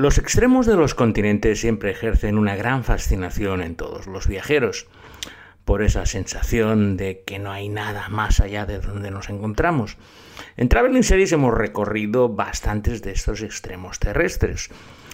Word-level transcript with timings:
Los 0.00 0.16
extremos 0.16 0.64
de 0.64 0.76
los 0.76 0.94
continentes 0.94 1.60
siempre 1.60 1.90
ejercen 1.90 2.38
una 2.38 2.54
gran 2.54 2.84
fascinación 2.84 3.62
en 3.62 3.74
todos 3.74 4.06
los 4.06 4.28
viajeros, 4.28 4.86
por 5.64 5.82
esa 5.82 6.06
sensación 6.06 6.96
de 6.96 7.24
que 7.26 7.40
no 7.40 7.50
hay 7.50 7.68
nada 7.68 8.08
más 8.08 8.38
allá 8.38 8.64
de 8.64 8.78
donde 8.78 9.10
nos 9.10 9.28
encontramos. 9.28 9.96
En 10.56 10.68
Traveling 10.68 11.02
Series 11.02 11.32
hemos 11.32 11.52
recorrido 11.52 12.28
bastantes 12.28 13.02
de 13.02 13.10
estos 13.10 13.42
extremos 13.42 13.98
terrestres. 13.98 14.70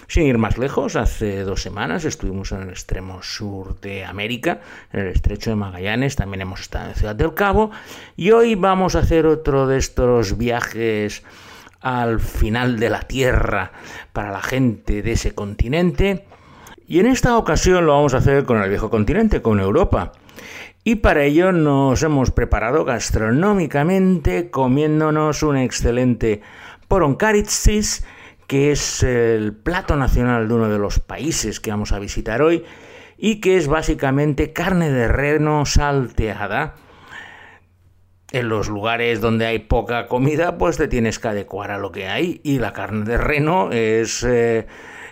Sin 0.07 0.27
ir 0.27 0.37
más 0.37 0.59
lejos, 0.59 0.95
hace 0.95 1.39
dos 1.39 1.63
semanas 1.63 2.05
estuvimos 2.05 2.51
en 2.51 2.61
el 2.61 2.69
extremo 2.69 3.23
sur 3.23 3.81
de 3.81 4.05
América, 4.05 4.61
en 4.93 4.99
el 4.99 5.07
estrecho 5.07 5.49
de 5.49 5.55
Magallanes, 5.55 6.15
también 6.15 6.41
hemos 6.41 6.61
estado 6.61 6.89
en 6.89 6.95
Ciudad 6.95 7.15
del 7.15 7.33
Cabo, 7.33 7.71
y 8.15 8.29
hoy 8.29 8.53
vamos 8.53 8.95
a 8.95 8.99
hacer 8.99 9.25
otro 9.25 9.65
de 9.65 9.79
estos 9.79 10.37
viajes 10.37 11.23
al 11.85 12.19
final 12.19 12.79
de 12.79 12.89
la 12.89 13.01
Tierra 13.01 13.71
para 14.11 14.31
la 14.31 14.41
gente 14.41 15.03
de 15.03 15.11
ese 15.11 15.35
continente. 15.35 16.25
Y 16.87 16.99
en 16.99 17.05
esta 17.05 17.37
ocasión 17.37 17.85
lo 17.85 17.93
vamos 17.93 18.15
a 18.15 18.17
hacer 18.17 18.43
con 18.45 18.59
el 18.59 18.69
viejo 18.69 18.89
continente, 18.89 19.43
con 19.43 19.59
Europa. 19.59 20.11
Y 20.83 20.95
para 20.95 21.23
ello 21.23 21.51
nos 21.51 22.01
hemos 22.01 22.31
preparado 22.31 22.85
gastronómicamente 22.85 24.49
comiéndonos 24.49 25.43
un 25.43 25.57
excelente 25.57 26.41
poronkaritsis, 26.87 28.03
que 28.47 28.71
es 28.71 29.03
el 29.03 29.53
plato 29.53 29.95
nacional 29.95 30.47
de 30.47 30.53
uno 30.55 30.69
de 30.69 30.79
los 30.79 30.99
países 30.99 31.59
que 31.59 31.69
vamos 31.69 31.91
a 31.91 31.99
visitar 31.99 32.41
hoy 32.41 32.65
y 33.15 33.39
que 33.41 33.57
es 33.57 33.67
básicamente 33.67 34.53
carne 34.53 34.89
de 34.89 35.07
reno 35.07 35.67
salteada 35.67 36.73
en 38.31 38.49
los 38.49 38.67
lugares 38.67 39.21
donde 39.21 39.45
hay 39.45 39.59
poca 39.59 40.07
comida, 40.07 40.57
pues 40.57 40.77
te 40.77 40.87
tienes 40.87 41.19
que 41.19 41.27
adecuar 41.27 41.71
a 41.71 41.77
lo 41.77 41.91
que 41.91 42.07
hay. 42.07 42.41
Y 42.43 42.59
la 42.59 42.73
carne 42.73 43.05
de 43.05 43.17
reno 43.17 43.71
es 43.71 44.23
eh, 44.23 44.67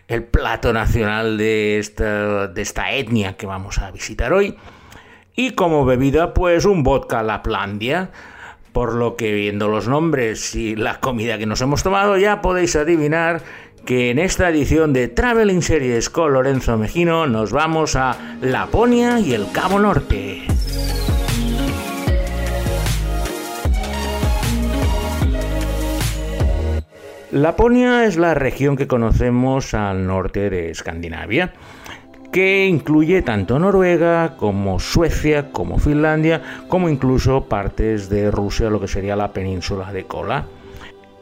el 0.07 0.23
plato 0.23 0.73
nacional 0.73 1.37
de 1.37 1.79
esta, 1.79 2.47
de 2.47 2.61
esta 2.61 2.91
etnia 2.91 3.37
que 3.37 3.45
vamos 3.45 3.77
a 3.79 3.91
visitar 3.91 4.33
hoy. 4.33 4.57
Y 5.35 5.51
como 5.51 5.85
bebida, 5.85 6.33
pues 6.33 6.65
un 6.65 6.83
vodka 6.83 7.23
Laplandia. 7.23 8.11
Por 8.71 8.95
lo 8.95 9.15
que 9.15 9.31
viendo 9.33 9.67
los 9.67 9.87
nombres 9.87 10.55
y 10.55 10.75
la 10.75 10.99
comida 10.99 11.37
que 11.37 11.45
nos 11.45 11.61
hemos 11.61 11.83
tomado, 11.83 12.17
ya 12.17 12.41
podéis 12.41 12.75
adivinar 12.75 13.43
que 13.85 14.09
en 14.09 14.17
esta 14.17 14.49
edición 14.49 14.93
de 14.93 15.09
Traveling 15.09 15.61
Series 15.61 16.09
con 16.09 16.33
Lorenzo 16.33 16.75
Mejino 16.77 17.27
nos 17.27 17.51
vamos 17.51 17.95
a 17.95 18.37
Laponia 18.41 19.19
y 19.19 19.33
el 19.33 19.51
Cabo 19.51 19.77
Norte. 19.77 20.52
Laponia 27.33 28.05
es 28.05 28.15
la 28.15 28.35
región 28.35 28.75
que 28.75 28.85
conocemos 28.85 29.73
al 29.73 30.05
norte 30.05 30.51
de 30.51 30.69
Escandinavia, 30.69 31.51
que 32.31 32.67
incluye 32.67 33.23
tanto 33.23 33.57
Noruega 33.57 34.37
como 34.37 34.79
Suecia, 34.79 35.51
como 35.51 35.79
Finlandia, 35.79 36.43
como 36.67 36.89
incluso 36.89 37.45
partes 37.45 38.07
de 38.07 38.29
Rusia, 38.29 38.69
lo 38.69 38.79
que 38.79 38.87
sería 38.87 39.15
la 39.15 39.33
península 39.33 39.91
de 39.91 40.03
Kola. 40.03 40.45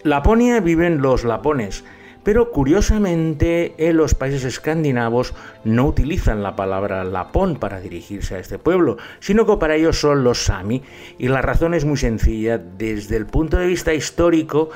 Laponia 0.03 0.59
viven 0.59 1.02
los 1.02 1.23
lapones, 1.23 1.86
pero 2.23 2.52
curiosamente 2.52 3.73
en 3.78 3.96
los 3.96 4.14
países 4.14 4.44
escandinavos 4.44 5.34
no 5.64 5.86
utilizan 5.86 6.44
la 6.44 6.58
palabra 6.58 7.06
lapón 7.06 7.56
para 7.56 7.80
dirigirse 7.80 8.36
a 8.36 8.40
este 8.40 8.59
pueblo, 8.59 8.98
sino 9.22 9.46
que 9.46 9.56
para 9.56 9.75
ellos 9.75 10.02
son 10.02 10.25
los 10.25 10.44
sami, 10.44 10.84
y 11.18 11.30
la 11.30 11.42
razón 11.42 11.73
es 11.73 11.86
muy 11.86 11.96
sencilla, 11.96 12.58
desde 12.58 13.16
el 13.16 13.28
punto 13.28 13.56
de 13.56 13.68
vista 13.68 13.94
histórico, 13.94 14.72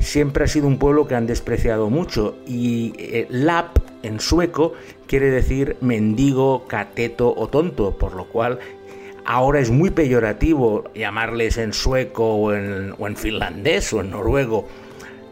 siempre 0.00 0.44
ha 0.44 0.46
sido 0.48 0.66
un 0.66 0.78
pueblo 0.78 1.06
que 1.06 1.14
han 1.14 1.26
despreciado 1.26 1.90
mucho 1.90 2.36
y 2.46 2.92
eh, 2.98 3.26
lap 3.30 3.78
en 4.02 4.18
sueco 4.18 4.72
quiere 5.06 5.30
decir 5.30 5.76
mendigo, 5.80 6.66
cateto 6.66 7.32
o 7.36 7.48
tonto, 7.48 7.96
por 7.96 8.14
lo 8.14 8.24
cual 8.24 8.58
ahora 9.24 9.60
es 9.60 9.70
muy 9.70 9.90
peyorativo 9.90 10.84
llamarles 10.94 11.58
en 11.58 11.72
sueco 11.72 12.34
o 12.34 12.52
en, 12.54 12.94
o 12.98 13.06
en 13.06 13.16
finlandés 13.16 13.92
o 13.92 14.00
en 14.00 14.10
noruego 14.10 14.66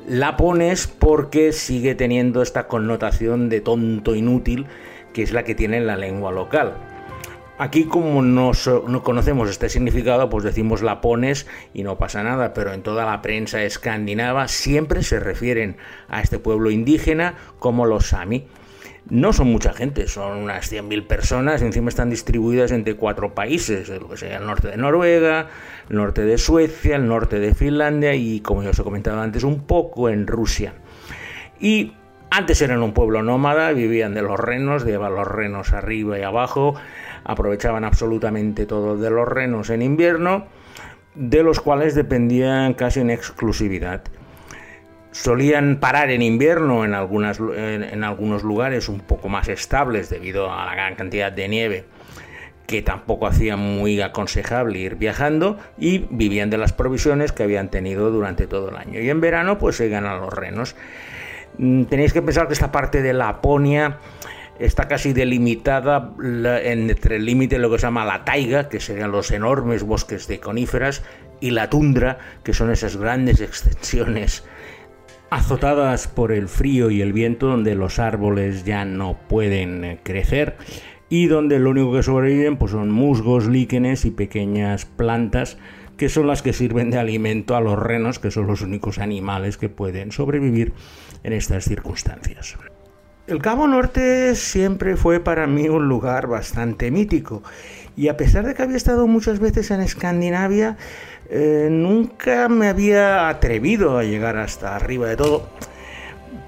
lapones 0.07 0.87
porque 0.87 1.53
sigue 1.53 1.95
teniendo 1.95 2.43
esta 2.43 2.67
connotación 2.67 3.49
de 3.49 3.61
tonto 3.61 4.15
inútil 4.15 4.67
que 5.13 5.23
es 5.23 5.33
la 5.33 5.45
que 5.45 5.55
tiene 5.55 5.79
en 5.79 5.87
la 5.87 5.97
lengua 5.97 6.31
local. 6.31 6.75
Aquí 7.59 7.87
como 7.87 8.23
no, 8.23 8.53
conocemos 9.03 9.51
este 9.51 9.69
significado, 9.69 10.31
pues 10.31 10.45
decimos 10.45 10.81
lapones 10.81 11.49
y 11.75 11.83
no 11.83 11.99
pasa 11.99 12.23
nada, 12.23 12.55
pero 12.55 12.73
en 12.73 12.85
toda 12.85 13.05
la 13.05 13.21
prensa 13.21 13.65
escandinava 13.65 14.47
siempre 14.47 15.03
se 15.03 15.19
refieren 15.19 15.77
a 16.09 16.21
este 16.21 16.39
pueblo 16.39 16.71
indígena 16.71 17.35
como 17.59 17.85
los 17.85 18.07
sami. 18.07 18.47
No 19.11 19.33
son 19.33 19.49
mucha 19.49 19.73
gente, 19.73 20.07
son 20.07 20.39
unas 20.39 20.71
100.000 20.71 21.09
personas, 21.09 21.63
encima 21.63 21.89
están 21.89 22.11
distribuidas 22.11 22.71
entre 22.71 22.95
cuatro 22.95 23.35
países, 23.35 23.89
lo 23.89 24.09
que 24.09 24.19
sería 24.19 24.37
el 24.37 24.47
norte 24.47 24.69
de 24.69 24.77
Noruega, 24.77 25.49
el 25.91 25.97
norte 25.97 26.23
de 26.23 26.39
Suecia, 26.39 26.95
el 26.95 27.09
norte 27.09 27.41
de 27.41 27.55
Finlandia 27.55 28.15
y, 28.15 28.41
como 28.41 28.63
ya 28.63 28.71
os 28.71 28.79
he 28.79 28.85
comentado 28.85 29.21
antes, 29.21 29.43
un 29.43 29.67
poco 29.67 30.11
en 30.11 30.29
Rusia. 30.29 30.75
Y 31.59 31.95
antes 32.31 32.61
eran 32.61 32.83
un 32.83 32.93
pueblo 32.93 33.23
nómada, 33.23 33.73
vivían 33.73 34.15
de 34.15 34.23
los 34.23 34.39
renos, 34.39 34.85
llevaban 34.85 35.17
los 35.17 35.27
renos 35.27 35.73
arriba 35.73 36.19
y 36.19 36.23
abajo, 36.23 36.75
aprovechaban 37.29 37.85
absolutamente 37.85 38.67
todo 38.67 38.97
de 38.97 39.11
los 39.11 39.29
renos 39.29 39.69
en 39.71 39.83
invierno, 39.83 40.47
de 41.15 41.43
los 41.43 41.61
cuales 41.61 41.95
dependían 41.95 42.73
casi 42.73 43.01
en 43.01 43.11
exclusividad. 43.11 44.03
Solían 45.13 45.79
parar 45.79 46.11
en 46.11 46.23
invierno 46.23 46.85
en, 46.85 46.95
algunos 46.95 48.43
lugares 48.43 48.89
un 48.89 49.01
poco 49.01 49.29
más 49.29 49.49
estables 49.49 50.09
debido 50.09 50.51
a 50.51 50.65
la 50.65 50.75
gran 50.75 50.95
cantidad 50.95 51.31
de 51.31 51.49
nieve 51.49 51.85
que 52.67 52.83
tampoco 52.83 53.27
hacía 53.27 53.57
muy 53.57 54.01
aconsejable 54.01 54.79
ir 54.79 54.97
viajando 54.97 55.59
y 55.79 56.07
vivían 56.11 56.51
de 56.51 56.59
las 56.59 56.73
provisiones 56.73 57.33
que 57.33 57.43
habían 57.43 57.71
tenido 57.71 58.11
durante 58.11 58.47
todo 58.47 58.71
el 58.71 58.77
año. 58.77 59.01
Y 59.01 59.09
en 59.09 59.21
verano 59.21 59.59
pues 59.59 59.77
se 59.77 59.95
a 59.95 60.01
los 60.01 60.33
renos. 60.33 60.77
Mm, 61.59 61.85
tenéis 61.85 62.13
que 62.13 62.23
pensar 62.23 62.47
que 62.47 62.53
esta 62.53 62.71
parte 62.71 63.01
de 63.03 63.13
Laponia 63.13 63.99
está 64.59 64.89
casi 64.89 65.13
delimitada 65.13 66.15
entre 66.63 67.17
el 67.17 67.25
límite 67.25 67.57
de 67.57 67.63
lo 67.63 67.71
que 67.71 67.79
se 67.79 67.87
llama 67.87 68.05
la 68.05 68.25
taiga, 68.25 68.69
que 68.69 68.81
serían 68.81 69.13
los 69.13 69.31
enormes 69.31 69.83
bosques 69.83 70.27
de 70.29 70.41
coníferas, 70.41 71.03
y 71.41 71.51
la 71.51 71.71
tundra, 71.71 72.19
que 72.43 72.55
son 72.55 72.71
esas 72.71 72.97
grandes 72.97 73.41
extensiones 73.43 74.45
azotadas 75.31 76.09
por 76.09 76.33
el 76.33 76.49
frío 76.49 76.91
y 76.91 77.03
el 77.03 77.13
viento, 77.13 77.49
donde 77.49 77.75
los 77.75 77.99
árboles 77.99 78.65
ya 78.65 78.85
no 78.85 79.19
pueden 79.29 80.01
crecer 80.03 80.57
y 81.11 81.27
donde 81.27 81.59
lo 81.59 81.71
único 81.71 81.93
que 81.93 82.03
sobreviven 82.03 82.57
pues, 82.57 82.73
son 82.73 82.91
musgos, 82.91 83.47
líquenes 83.47 84.05
y 84.05 84.11
pequeñas 84.11 84.85
plantas 84.85 85.59
que 85.97 86.09
son 86.09 86.27
las 86.27 86.43
que 86.43 86.53
sirven 86.53 86.91
de 86.91 86.99
alimento 86.99 87.57
a 87.57 87.61
los 87.61 87.79
renos, 87.79 88.19
que 88.19 88.31
son 88.31 88.47
los 88.47 88.63
únicos 88.63 88.99
animales 88.99 89.57
que 89.57 89.69
pueden 89.69 90.13
sobrevivir 90.13 90.73
en 91.25 91.33
estas 91.33 91.65
circunstancias. 91.65 92.57
El 93.29 93.43
Cabo 93.43 93.69
Norte 93.69 94.35
siempre 94.35 94.97
fue 94.97 95.21
para 95.21 95.47
mí 95.47 95.69
un 95.69 95.87
lugar 95.87 96.29
bastante 96.29 96.91
mítico. 96.91 97.43
Y 97.95 98.09
a 98.09 98.17
pesar 98.17 98.47
de 98.47 98.55
que 98.55 98.63
había 98.63 98.79
estado 98.79 99.07
muchas 99.07 99.39
veces 99.39 99.71
en 99.71 99.83
Escandinavia, 99.83 100.79
eh, 101.29 101.69
nunca 101.71 102.49
me 102.49 102.69
había 102.69 103.29
atrevido 103.29 103.99
a 103.99 104.05
llegar 104.05 104.39
hasta 104.39 104.75
arriba 104.75 105.09
de 105.09 105.17
todo 105.17 105.47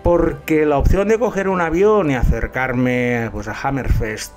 porque 0.03 0.65
la 0.65 0.79
opción 0.79 1.09
de 1.09 1.19
coger 1.19 1.49
un 1.49 1.61
avión 1.61 2.11
y 2.11 2.15
acercarme 2.15 3.29
pues, 3.31 3.47
a 3.49 3.53
Hammerfest 3.53 4.33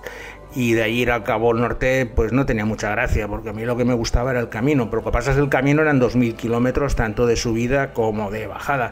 y 0.54 0.74
de 0.74 0.84
ahí 0.84 1.00
ir 1.00 1.12
al 1.12 1.24
Cabo 1.24 1.54
Norte 1.54 2.06
pues 2.14 2.34
no 2.34 2.46
tenía 2.46 2.66
mucha 2.66 2.92
gracia 2.92 3.26
porque 3.30 3.52
a 3.52 3.54
mí 3.54 3.64
lo 3.64 3.78
que 3.78 3.86
me 3.86 3.94
gustaba 3.94 4.32
era 4.32 4.42
el 4.42 4.50
camino. 4.50 4.90
Pero 4.90 4.98
lo 4.98 5.06
que 5.06 5.14
pasa 5.14 5.30
es 5.30 5.38
que 5.38 5.44
el 5.44 5.50
camino 5.50 5.82
eran 5.82 6.02
2.000 6.02 6.36
kilómetros 6.36 6.98
tanto 6.98 7.26
de 7.26 7.38
subida 7.38 7.94
como 7.94 8.32
de 8.32 8.48
bajada 8.48 8.92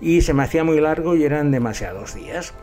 y 0.00 0.20
se 0.20 0.34
me 0.34 0.44
hacía 0.44 0.62
muy 0.62 0.80
largo 0.80 1.16
y 1.16 1.24
eran 1.24 1.50
demasiados 1.50 2.14
días 2.14 2.54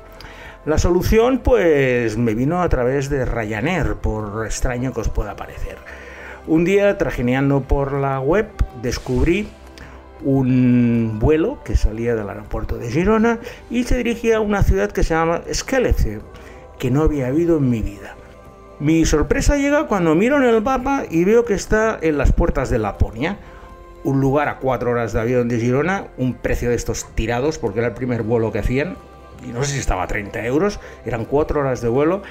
la 0.70 0.78
solución 0.78 1.40
pues 1.44 2.16
me 2.16 2.36
vino 2.36 2.62
a 2.62 2.70
través 2.70 3.10
de 3.10 3.26
Ryanair, 3.26 3.96
por 3.96 4.46
extraño 4.46 4.94
que 4.94 5.02
os 5.02 5.10
pueda 5.10 5.36
parecer. 5.36 5.78
Un 6.46 6.64
día, 6.64 6.96
trajineando 7.00 7.62
por 7.62 7.94
la 7.94 8.20
web, 8.20 8.48
descubrí 8.84 9.48
un 10.24 11.18
vuelo 11.20 11.58
que 11.64 11.76
salía 11.76 12.14
del 12.14 12.30
aeropuerto 12.30 12.78
de 12.78 12.92
Girona 12.92 13.40
y 13.72 13.86
se 13.86 13.98
dirigía 13.98 14.38
a 14.38 14.42
una 14.42 14.62
ciudad 14.62 14.92
que 14.92 15.02
se 15.02 15.16
llama 15.16 15.42
Skellefteå, 15.52 16.22
que 16.78 16.92
no 16.92 17.02
había 17.02 17.28
habido 17.28 17.58
en 17.58 17.68
mi 17.68 17.82
vida. 17.82 18.16
Mi 18.80 19.06
sorpresa 19.06 19.58
llega 19.58 19.88
cuando 19.88 20.14
miro 20.14 20.38
en 20.38 20.44
el 20.44 20.62
mapa 20.62 21.06
y 21.10 21.24
veo 21.24 21.46
que 21.46 21.56
está 21.56 21.98
en 22.00 22.20
las 22.20 22.32
puertas 22.32 22.70
de 22.70 22.78
Laponia, 22.78 23.40
un 24.04 24.22
lugar 24.22 24.48
a 24.48 24.60
cuatro 24.60 24.92
horas 24.92 25.14
de 25.14 25.20
avión 25.20 25.50
de 25.50 25.60
Girona, 25.60 26.10
un 26.18 26.36
precio 26.36 26.70
de 26.70 26.76
estos 26.76 27.08
tirados 27.16 27.58
porque 27.58 27.80
era 27.80 27.88
el 27.88 27.96
primer 27.96 28.22
vuelo 28.22 28.52
que 28.52 28.60
hacían, 28.60 28.98
y 29.44 29.48
no 29.48 29.64
sé 29.64 29.74
si 29.74 29.80
estaba 29.80 30.04
a 30.04 30.08
30 30.08 30.46
euros, 30.46 30.80
eran 31.06 31.26
cuatro 31.26 31.62
horas 31.62 31.82
de 31.82 31.90
vuelo 31.90 32.22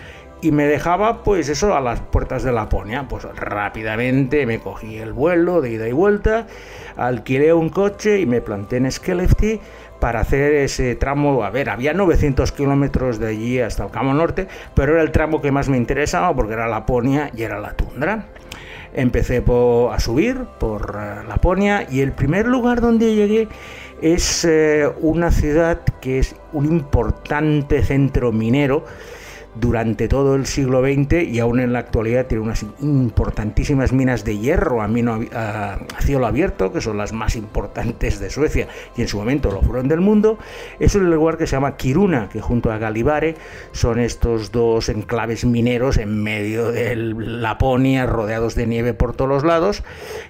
y 0.41 0.53
me 0.53 0.67
dejaba 0.67 1.25
pues 1.25 1.49
eso 1.49 1.75
a 1.75 1.81
las 1.81 2.01
puertas 2.01 2.43
de 2.43 2.53
Laponia. 2.53 3.07
Pues 3.09 3.25
rápidamente 3.25 4.47
me 4.47 4.61
cogí 4.61 4.99
el 4.99 5.13
vuelo 5.13 5.61
de 5.61 5.71
ida 5.71 5.89
y 5.89 5.93
vuelta, 5.93 6.47
alquilé 6.97 7.53
un 7.53 7.71
coche 7.71 8.21
y 8.21 8.27
me 8.27 8.41
planté 8.41 8.77
en 8.77 8.91
Skellefteå 8.91 9.59
para 10.01 10.21
hacer 10.21 10.55
ese 10.55 10.95
tramo. 10.95 11.43
A 11.43 11.51
ver, 11.51 11.71
había 11.71 11.93
900 11.93 12.53
kilómetros 12.53 13.19
de 13.19 13.29
allí 13.29 13.61
hasta 13.61 13.85
el 13.85 13.91
Cabo 13.91 14.15
Norte, 14.15 14.47
pero 14.75 14.93
era 14.93 15.03
el 15.03 15.11
tramo 15.11 15.41
que 15.43 15.51
más 15.51 15.69
me 15.69 15.77
interesaba 15.77 16.35
porque 16.35 16.55
era 16.55 16.69
Laponia 16.69 17.31
y 17.35 17.43
era 17.43 17.59
la 17.59 17.73
tundra. 17.73 18.27
Empecé 18.95 19.45
a 19.91 20.01
subir 20.01 20.47
por 20.59 20.99
eh, 20.99 21.29
Laponia 21.29 21.87
y 21.91 22.01
el 22.01 22.13
primer 22.13 22.47
lugar 22.47 22.81
donde 22.81 23.15
llegué 23.15 23.49
es 24.03 24.45
eh, 24.45 24.89
una 25.01 25.31
ciudad 25.31 25.81
que 26.01 26.19
es 26.19 26.37
un 26.53 26.67
importante 26.67 27.83
centro 27.83 28.33
minero 28.33 28.85
durante 29.61 30.09
todo 30.09 30.37
el 30.37 30.47
siglo 30.47 30.83
XX 30.83 31.25
y 31.25 31.41
aún 31.41 31.61
en 31.61 31.73
la 31.73 31.81
actualidad 31.81 32.27
tiene 32.27 32.45
unas 32.45 32.65
importantísimas 32.81 33.93
minas 33.93 34.25
de 34.25 34.39
hierro 34.39 34.83
a, 34.83 34.89
cielo 36.01 36.27
abierto, 36.27 36.73
que 36.73 36.81
son 36.81 36.97
las 36.97 37.13
más 37.13 37.35
importantes 37.37 38.21
de 38.21 38.31
Suecia 38.31 38.69
y 38.97 39.03
en 39.03 39.09
su 39.09 39.19
momento 39.19 39.51
lo 39.51 39.63
fueron 39.63 39.89
del 39.89 40.01
mundo. 40.01 40.39
Es 40.79 40.95
un 40.95 41.11
lugar 41.11 41.39
que 41.39 41.47
se 41.47 41.57
llama 41.57 41.77
Kiruna, 41.77 42.29
que 42.29 42.41
junto 42.41 42.71
a 42.71 42.79
Galibare 42.79 43.35
son 43.73 43.99
estos 43.99 44.53
dos 44.53 44.89
enclaves 44.89 45.45
mineros 45.45 45.97
en 45.99 46.23
medio 46.23 46.71
de 46.71 46.95
Laponia, 46.97 48.07
rodeados 48.07 48.55
de 48.55 48.67
nieve 48.67 48.95
por 48.95 49.15
todos 49.15 49.29
los 49.29 49.45
lados, 49.45 49.83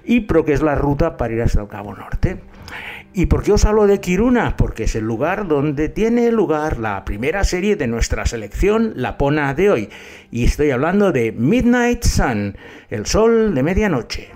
y 0.03 0.21
pero 0.21 0.45
que 0.45 0.53
es 0.53 0.61
la 0.61 0.75
ruta 0.75 1.17
para 1.17 1.33
ir 1.33 1.41
hasta 1.41 1.61
el 1.61 1.67
Cabo 1.67 1.95
Norte. 1.95 2.39
¿Y 3.13 3.25
por 3.25 3.43
qué 3.43 3.51
os 3.53 3.65
hablo 3.65 3.87
de 3.87 3.99
Kiruna? 3.99 4.55
Porque 4.55 4.83
es 4.83 4.95
el 4.95 5.03
lugar 5.03 5.47
donde 5.47 5.89
tiene 5.89 6.31
lugar 6.31 6.79
la 6.79 7.03
primera 7.05 7.43
serie 7.43 7.75
de 7.75 7.87
nuestra 7.87 8.25
selección 8.25 8.93
lapona 8.95 9.53
de 9.55 9.71
hoy. 9.71 9.89
Y 10.29 10.45
estoy 10.45 10.69
hablando 10.71 11.11
de 11.11 11.31
Midnight 11.31 12.03
Sun, 12.03 12.55
el 12.89 13.05
sol 13.07 13.55
de 13.55 13.63
medianoche. 13.63 14.29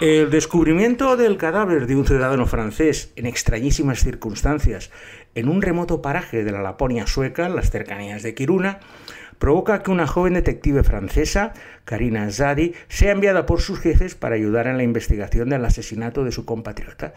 El 0.00 0.30
descubrimiento 0.30 1.16
del 1.16 1.36
cadáver 1.36 1.86
de 1.86 1.96
un 1.96 2.06
ciudadano 2.06 2.46
francés 2.46 3.12
en 3.16 3.26
extrañísimas 3.26 4.00
circunstancias 4.00 4.90
en 5.34 5.48
un 5.48 5.62
remoto 5.62 6.00
paraje 6.00 6.44
de 6.44 6.52
la 6.52 6.62
Laponia 6.62 7.06
sueca, 7.06 7.46
en 7.46 7.56
las 7.56 7.70
cercanías 7.70 8.22
de 8.22 8.34
Kiruna, 8.34 8.80
provoca 9.38 9.82
que 9.82 9.90
una 9.90 10.06
joven 10.06 10.34
detective 10.34 10.84
francesa, 10.84 11.54
Karina 11.84 12.30
Zadi, 12.30 12.74
sea 12.88 13.12
enviada 13.12 13.46
por 13.46 13.60
sus 13.60 13.80
jefes 13.80 14.14
para 14.14 14.36
ayudar 14.36 14.66
en 14.66 14.76
la 14.76 14.82
investigación 14.82 15.48
del 15.48 15.64
asesinato 15.64 16.24
de 16.24 16.32
su 16.32 16.44
compatriota. 16.44 17.14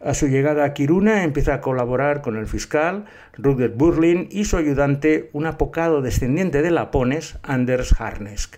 A 0.00 0.12
su 0.12 0.28
llegada 0.28 0.64
a 0.64 0.74
Kiruna 0.74 1.24
empieza 1.24 1.54
a 1.54 1.60
colaborar 1.62 2.20
con 2.20 2.36
el 2.36 2.46
fiscal 2.46 3.06
Rutger 3.38 3.70
Burlin 3.70 4.28
y 4.30 4.44
su 4.44 4.58
ayudante, 4.58 5.30
un 5.32 5.46
apocado 5.46 6.02
descendiente 6.02 6.60
de 6.60 6.70
lapones, 6.70 7.38
Anders 7.42 7.98
Harnesk, 7.98 8.56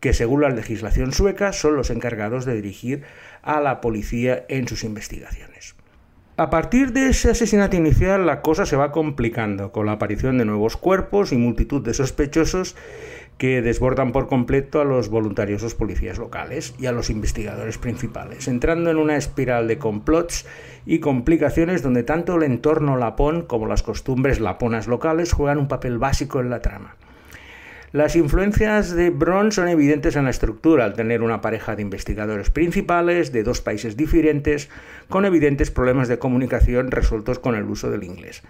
que 0.00 0.12
según 0.12 0.40
la 0.40 0.48
legislación 0.48 1.12
sueca 1.12 1.52
son 1.52 1.76
los 1.76 1.90
encargados 1.90 2.44
de 2.44 2.54
dirigir 2.54 3.02
a 3.42 3.60
la 3.60 3.80
policía 3.80 4.44
en 4.48 4.66
sus 4.66 4.82
investigaciones. 4.84 5.76
A 6.36 6.48
partir 6.48 6.92
de 6.92 7.10
ese 7.10 7.30
asesinato 7.30 7.76
inicial 7.76 8.24
la 8.24 8.40
cosa 8.40 8.64
se 8.64 8.76
va 8.76 8.92
complicando 8.92 9.72
con 9.72 9.84
la 9.84 9.92
aparición 9.92 10.38
de 10.38 10.46
nuevos 10.46 10.78
cuerpos 10.78 11.32
y 11.32 11.36
multitud 11.36 11.82
de 11.82 11.92
sospechosos 11.92 12.76
que 13.36 13.62
desbordan 13.62 14.12
por 14.12 14.26
completo 14.26 14.80
a 14.80 14.84
los 14.84 15.08
voluntarios 15.08 15.74
policías 15.74 16.18
locales 16.18 16.74
y 16.78 16.86
a 16.86 16.92
los 16.92 17.08
investigadores 17.08 17.78
principales, 17.78 18.48
entrando 18.48 18.90
en 18.90 18.96
una 18.96 19.16
espiral 19.16 19.68
de 19.68 19.78
complots 19.78 20.46
y 20.86 20.98
complicaciones 21.00 21.82
donde 21.82 22.02
tanto 22.02 22.36
el 22.36 22.42
entorno 22.42 22.96
lapón 22.96 23.42
como 23.42 23.66
las 23.66 23.82
costumbres 23.82 24.40
laponas 24.40 24.86
locales 24.86 25.32
juegan 25.32 25.58
un 25.58 25.68
papel 25.68 25.98
básico 25.98 26.40
en 26.40 26.50
la 26.50 26.60
trama. 26.60 26.96
Las 27.92 28.14
influencias 28.14 28.94
de 28.94 29.10
Bron 29.10 29.50
son 29.50 29.66
evidentes 29.66 30.14
en 30.14 30.22
la 30.22 30.30
estructura, 30.30 30.84
al 30.84 30.94
tener 30.94 31.22
una 31.22 31.40
pareja 31.40 31.74
de 31.74 31.82
investigadores 31.82 32.48
principales 32.48 33.32
de 33.32 33.42
dos 33.42 33.62
países 33.62 33.96
diferentes, 33.96 34.68
con 35.08 35.24
evidentes 35.24 35.72
problemas 35.72 36.06
de 36.06 36.20
comunicación 36.20 36.92
resueltos 36.92 37.40
con 37.40 37.56
el 37.56 37.64
uso 37.64 37.90
del 37.90 38.04
inglés. 38.04 38.44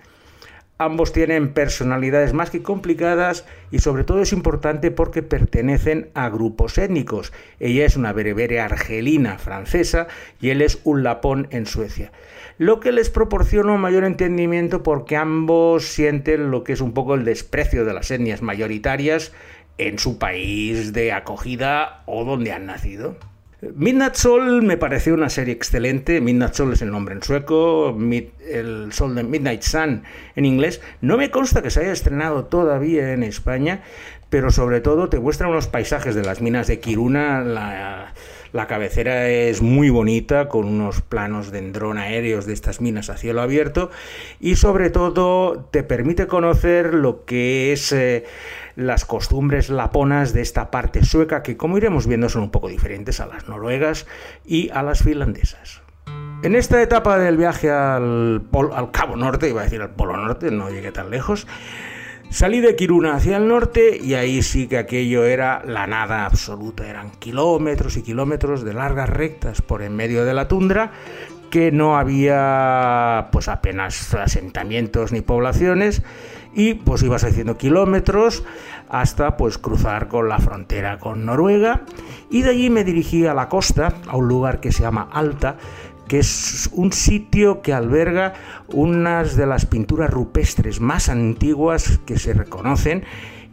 Ambos 0.77 1.15
tienen 1.15 1.55
personalidades 1.55 2.35
más 2.35 2.51
que 2.51 2.63
complicadas 2.63 3.47
y 3.71 3.79
sobre 3.79 4.05
todo 4.05 4.21
es 4.21 4.35
importante 4.35 4.91
porque 4.91 5.23
pertenecen 5.23 6.11
a 6.13 6.29
grupos 6.29 6.77
étnicos. 6.77 7.33
Ella 7.61 7.87
es 7.87 7.97
una 7.97 8.13
berebere 8.13 8.61
argelina 8.61 9.39
francesa 9.39 10.07
y 10.39 10.51
él 10.51 10.61
es 10.61 10.81
un 10.85 11.03
lapón 11.03 11.49
en 11.51 11.65
Suecia 11.65 12.13
lo 12.61 12.79
que 12.79 12.93
les 12.93 13.09
proporciona 13.09 13.73
un 13.73 13.81
mayor 13.81 14.05
entendimiento 14.05 14.83
porque 14.83 15.17
ambos 15.17 15.87
sienten 15.87 16.51
lo 16.51 16.63
que 16.63 16.75
es 16.75 16.83
un 16.83 16.93
poco 16.93 17.15
el 17.15 17.25
desprecio 17.25 17.87
de 17.87 17.95
las 17.95 18.11
etnias 18.11 18.43
mayoritarias 18.43 19.33
en 19.79 19.99
su 19.99 20.19
país 20.19 20.93
de 20.93 21.11
acogida 21.13 22.03
o 22.05 22.23
donde 22.23 22.53
han 22.53 22.67
nacido. 22.67 23.17
Midnight 23.63 24.15
Soul 24.15 24.61
me 24.61 24.77
pareció 24.77 25.15
una 25.15 25.31
serie 25.31 25.55
excelente. 25.55 26.21
Midnight 26.21 26.53
Soul 26.53 26.75
es 26.75 26.83
el 26.83 26.91
nombre 26.91 27.15
en 27.15 27.23
sueco, 27.23 27.97
el 28.47 28.93
Sol 28.93 29.15
de 29.15 29.23
Midnight 29.23 29.63
Sun 29.63 30.03
en 30.37 30.45
inglés. 30.45 30.83
No 31.01 31.17
me 31.17 31.31
consta 31.31 31.63
que 31.63 31.71
se 31.71 31.81
haya 31.81 31.93
estrenado 31.93 32.45
todavía 32.45 33.15
en 33.15 33.23
España, 33.23 33.81
pero 34.29 34.51
sobre 34.51 34.83
todo 34.83 35.09
te 35.09 35.19
muestra 35.19 35.49
unos 35.49 35.67
paisajes 35.67 36.15
de 36.15 36.25
las 36.25 36.43
minas 36.43 36.67
de 36.67 36.79
Kiruna. 36.79 37.41
La, 37.41 38.13
la 38.53 38.67
cabecera 38.67 39.29
es 39.29 39.63
muy 39.63 39.91
bonita, 39.91 40.49
con 40.49 40.67
unos 40.67 41.01
planos 41.01 41.51
de 41.51 41.71
dron 41.71 41.99
aéreos 41.99 42.47
de 42.47 42.53
estas 42.53 42.81
minas 42.81 43.11
a 43.11 43.17
cielo 43.17 43.43
abierto 43.43 43.91
y 44.41 44.57
sobre 44.57 44.91
todo 44.91 45.69
te 45.71 45.83
permite 45.83 46.27
conocer 46.27 46.95
lo 46.95 47.25
que 47.25 47.73
es 47.73 47.93
eh, 47.93 48.25
las 48.77 49.05
costumbres 49.05 49.71
laponas 49.71 50.33
de 50.33 50.43
esta 50.43 50.71
parte 50.71 51.05
sueca, 51.05 51.43
que 51.43 51.57
como 51.57 51.79
iremos 51.79 52.07
viendo 52.07 52.29
son 52.29 52.43
un 52.43 52.51
poco 52.51 52.69
diferentes 52.69 53.21
a 53.21 53.27
las 53.27 53.49
noruegas 53.49 54.07
y 54.45 54.71
a 54.71 54.83
las 54.83 55.03
finlandesas. 55.03 55.83
En 56.43 56.55
esta 56.55 56.81
etapa 56.81 57.19
del 57.19 57.37
viaje 57.37 57.71
al, 57.71 58.43
al 58.73 58.91
Cabo 58.91 59.17
Norte, 59.17 59.49
iba 59.49 59.61
a 59.61 59.65
decir 59.65 59.83
al 59.83 59.91
Polo 59.91 60.17
Norte, 60.17 60.51
no 60.51 60.71
llegué 60.71 60.91
tan 60.91 61.11
lejos, 61.11 61.47
Salí 62.31 62.61
de 62.61 62.77
Kiruna 62.77 63.17
hacia 63.17 63.39
el 63.39 63.49
norte 63.49 63.99
y 64.01 64.15
ahí 64.15 64.41
sí 64.43 64.69
que 64.69 64.79
aquello 64.79 65.25
era 65.25 65.65
la 65.67 65.89
nada 65.89 66.27
absoluta. 66.27 66.89
Eran 66.89 67.11
kilómetros 67.19 67.97
y 67.97 68.03
kilómetros 68.03 68.63
de 68.63 68.73
largas 68.73 69.11
rectas 69.11 69.61
por 69.63 69.83
en 69.83 69.97
medio 69.97 70.25
de 70.25 70.33
la 70.33 70.47
tundra 70.47 70.93
que 71.51 71.73
no 71.73 71.99
había 71.99 73.29
pues 73.33 73.49
apenas 73.49 74.15
asentamientos 74.15 75.11
ni 75.11 75.23
poblaciones 75.23 76.03
y 76.55 76.75
pues 76.75 77.03
ibas 77.03 77.25
haciendo 77.25 77.59
kilómetros 77.59 78.45
hasta 78.89 79.37
pues 79.37 79.59
cruzar 79.59 80.07
con 80.07 80.29
la 80.29 80.39
frontera 80.39 80.99
con 80.99 81.27
Noruega 81.27 81.83
y 82.31 82.43
de 82.43 82.51
allí 82.51 82.71
me 82.71 82.85
dirigí 82.85 83.27
a 83.27 83.35
la 83.35 83.49
costa 83.49 83.95
a 84.07 84.17
un 84.17 84.29
lugar 84.29 84.61
que 84.61 84.71
se 84.71 84.85
llama 84.85 85.09
Alta 85.13 85.57
que 86.11 86.19
es 86.19 86.69
un 86.73 86.93
sitio 86.93 87.63
que 87.63 87.73
alberga 87.73 88.35
unas 88.67 89.37
de 89.37 89.47
las 89.47 89.65
pinturas 89.65 90.11
rupestres 90.11 90.81
más 90.81 91.09
antiguas 91.09 92.01
que 92.05 92.19
se 92.19 92.35
reconocen, 92.35 93.05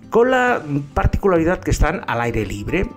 con 0.10 0.32
la 0.32 0.64
particularidad 0.96 1.60
que 1.60 1.70
están 1.70 2.02
al 2.08 2.20
aire 2.20 2.48
libre. 2.48 2.90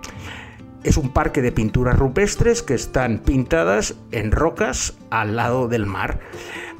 Es 0.82 0.96
un 0.96 1.10
parque 1.10 1.42
de 1.42 1.52
pinturas 1.52 1.98
rupestres 1.98 2.62
que 2.62 2.72
están 2.72 3.18
pintadas 3.18 3.96
en 4.12 4.32
rocas 4.32 4.96
al 5.10 5.36
lado 5.36 5.68
del 5.68 5.84
mar. 5.84 6.20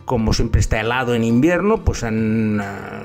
Como 0.07 0.33
siempre 0.33 0.63
está 0.63 0.81
helado 0.81 1.15
en 1.15 1.23
invierno, 1.23 1.85
pues 1.85 2.03
han 2.03 2.63
ah, 2.63 3.03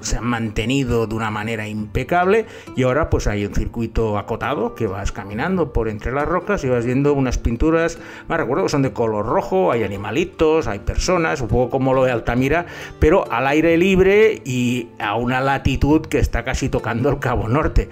se 0.00 0.16
han 0.16 0.24
mantenido 0.24 1.06
de 1.06 1.14
una 1.14 1.30
manera 1.30 1.68
impecable 1.68 2.46
y 2.76 2.82
ahora 2.82 3.10
pues 3.10 3.26
hay 3.26 3.44
un 3.46 3.54
circuito 3.54 4.18
acotado 4.18 4.74
que 4.74 4.86
vas 4.86 5.12
caminando 5.12 5.72
por 5.72 5.88
entre 5.88 6.12
las 6.12 6.26
rocas 6.26 6.64
y 6.64 6.68
vas 6.68 6.84
viendo 6.84 7.12
unas 7.12 7.38
pinturas, 7.38 7.98
me 8.28 8.36
recuerdo 8.36 8.64
que 8.64 8.70
son 8.70 8.82
de 8.82 8.92
color 8.92 9.26
rojo, 9.26 9.72
hay 9.72 9.82
animalitos, 9.82 10.66
hay 10.66 10.80
personas, 10.80 11.40
un 11.40 11.48
poco 11.48 11.70
como 11.70 11.94
lo 11.94 12.04
de 12.04 12.12
Altamira, 12.12 12.66
pero 12.98 13.30
al 13.30 13.46
aire 13.46 13.76
libre 13.76 14.42
y 14.44 14.88
a 14.98 15.16
una 15.16 15.40
latitud 15.40 16.02
que 16.02 16.18
está 16.18 16.44
casi 16.44 16.68
tocando 16.68 17.08
el 17.08 17.18
Cabo 17.18 17.48
Norte 17.48 17.88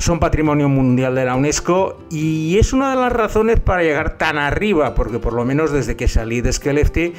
son 0.00 0.18
patrimonio 0.18 0.68
mundial 0.68 1.14
de 1.14 1.26
la 1.26 1.36
UNESCO 1.36 1.98
y 2.10 2.58
es 2.58 2.72
una 2.72 2.90
de 2.90 2.96
las 2.96 3.12
razones 3.12 3.60
para 3.60 3.82
llegar 3.82 4.16
tan 4.16 4.38
arriba, 4.38 4.94
porque 4.94 5.18
por 5.18 5.34
lo 5.34 5.44
menos 5.44 5.72
desde 5.72 5.94
que 5.94 6.08
salí 6.08 6.40
de 6.40 6.52
Skellefteå 6.52 7.12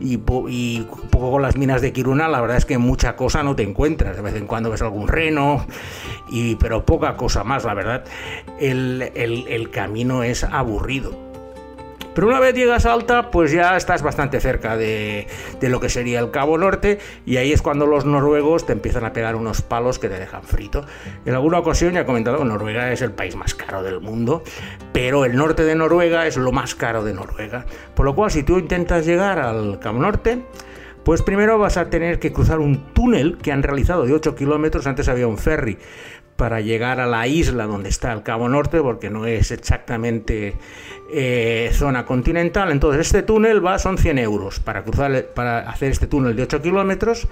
y, 0.00 0.20
y 0.48 0.86
poco 1.10 1.30
con 1.32 1.42
las 1.42 1.56
minas 1.56 1.80
de 1.80 1.94
Kiruna, 1.94 2.28
la 2.28 2.40
verdad 2.42 2.58
es 2.58 2.66
que 2.66 2.76
mucha 2.76 3.16
cosa 3.16 3.42
no 3.42 3.56
te 3.56 3.62
encuentras. 3.62 4.16
De 4.16 4.22
vez 4.22 4.36
en 4.36 4.46
cuando 4.46 4.70
ves 4.70 4.82
algún 4.82 5.08
reno, 5.08 5.66
y, 6.30 6.56
pero 6.56 6.84
poca 6.84 7.16
cosa 7.16 7.42
más, 7.42 7.64
la 7.64 7.72
verdad. 7.72 8.04
el 8.60 9.70
camino 9.72 10.22
es 10.22 10.44
aburrido 10.44 11.25
pero 12.16 12.28
una 12.28 12.40
vez 12.40 12.54
llegas 12.54 12.86
a 12.86 12.94
Alta, 12.94 13.30
pues 13.30 13.52
ya 13.52 13.76
estás 13.76 14.00
bastante 14.00 14.40
cerca 14.40 14.78
de, 14.78 15.26
lo 15.60 15.80
que 15.80 15.90
sería 15.90 16.18
el 16.18 16.30
Cabo 16.30 16.56
Norte 16.56 16.98
y 17.26 17.36
ahí 17.36 17.52
es 17.52 17.60
cuando 17.60 17.86
los 17.86 18.06
noruegos 18.06 18.64
te 18.64 18.72
empiezan 18.72 19.04
a 19.04 19.12
pegar 19.12 19.36
unos 19.36 19.60
palos 19.60 19.98
que 19.98 20.08
te 20.08 20.18
dejan 20.18 20.42
frito. 20.42 20.86
En 21.26 21.34
alguna 21.34 21.58
ocasión 21.58 21.92
ya 21.92 22.00
he 22.00 22.06
comentado 22.06 22.38
que 22.38 22.46
Noruega 22.46 22.90
es 22.90 23.02
el 23.02 23.12
país 23.12 23.36
más 23.36 23.54
caro 23.54 23.82
del 23.82 24.00
mundo, 24.00 24.42
pero 24.94 25.26
el 25.26 25.36
norte 25.36 25.64
de 25.64 25.74
Noruega 25.74 26.26
es 26.26 26.38
lo 26.38 26.52
más 26.52 26.74
caro 26.74 27.04
de 27.04 27.12
Noruega. 27.12 27.66
Por 27.94 28.06
lo 28.06 28.14
cual, 28.14 28.30
si 28.30 28.42
tú 28.42 28.58
intentas 28.58 29.04
llegar 29.04 29.38
al 29.38 29.78
Cabo 29.78 29.98
Norte, 29.98 30.42
Pues 31.04 31.22
primero 31.22 31.56
vas 31.56 31.76
a 31.76 31.88
tener 31.88 32.18
que 32.18 32.32
cruzar 32.32 32.58
un 32.58 32.92
túnel 32.92 33.38
que 33.38 33.52
han 33.52 33.62
realizado 33.62 34.06
de 34.06 34.12
8 34.12 34.34
kilómetros, 34.34 34.88
antes 34.88 35.08
había 35.08 35.28
un 35.28 35.38
ferry 35.38 35.78
para 36.36 36.60
llegar 36.60 37.00
a 37.00 37.06
la 37.06 37.26
isla 37.26 37.66
donde 37.66 37.88
está 37.88 38.12
el 38.12 38.22
Cabo 38.22 38.48
Norte, 38.48 38.80
porque 38.80 39.10
no 39.10 39.26
es 39.26 39.50
exactamente 39.50 40.54
eh, 41.10 41.70
zona 41.72 42.04
continental. 42.04 42.70
Entonces 42.70 43.06
este 43.06 43.22
túnel 43.22 43.64
va, 43.64 43.78
son 43.78 43.98
100 43.98 44.18
euros 44.18 44.60
para, 44.60 44.82
cruzar, 44.82 45.26
para 45.34 45.60
hacer 45.60 45.92
este 45.92 46.06
túnel 46.06 46.36
de 46.36 46.42
8 46.42 46.62
kilómetros. 46.62 47.28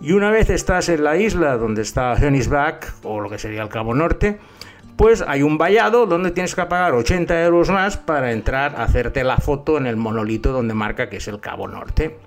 Y 0.00 0.12
una 0.12 0.30
vez 0.30 0.50
estás 0.50 0.88
en 0.88 1.04
la 1.04 1.16
isla 1.16 1.56
donde 1.56 1.82
está 1.82 2.14
Back 2.48 2.94
o 3.04 3.20
lo 3.20 3.30
que 3.30 3.38
sería 3.38 3.62
el 3.62 3.68
Cabo 3.68 3.94
Norte, 3.94 4.38
pues 4.96 5.24
hay 5.26 5.42
un 5.42 5.58
vallado 5.58 6.06
donde 6.06 6.30
tienes 6.30 6.54
que 6.54 6.64
pagar 6.66 6.94
80 6.94 7.44
euros 7.44 7.70
más 7.70 7.96
para 7.96 8.32
entrar 8.32 8.76
a 8.76 8.84
hacerte 8.84 9.24
la 9.24 9.36
foto 9.38 9.78
en 9.78 9.86
el 9.86 9.96
monolito 9.96 10.52
donde 10.52 10.74
marca 10.74 11.08
que 11.08 11.16
es 11.16 11.28
el 11.28 11.40
Cabo 11.40 11.68
Norte. 11.68 12.18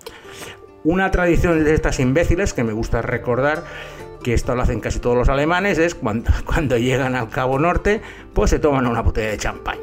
Una 0.83 1.11
tradición 1.11 1.63
de 1.63 1.73
estas 1.73 1.99
imbéciles 1.99 2.53
que 2.53 2.63
me 2.63 2.73
gusta 2.73 3.01
recordar, 3.01 3.63
que 4.23 4.33
esto 4.33 4.55
lo 4.55 4.61
hacen 4.61 4.79
casi 4.79 4.99
todos 4.99 5.17
los 5.17 5.29
alemanes, 5.29 5.77
es 5.77 5.95
cuando, 5.95 6.31
cuando 6.45 6.77
llegan 6.77 7.15
al 7.15 7.29
Cabo 7.29 7.59
Norte, 7.59 8.01
pues 8.33 8.49
se 8.49 8.59
toman 8.59 8.87
una 8.87 9.01
botella 9.01 9.31
de 9.31 9.37
champán. 9.37 9.77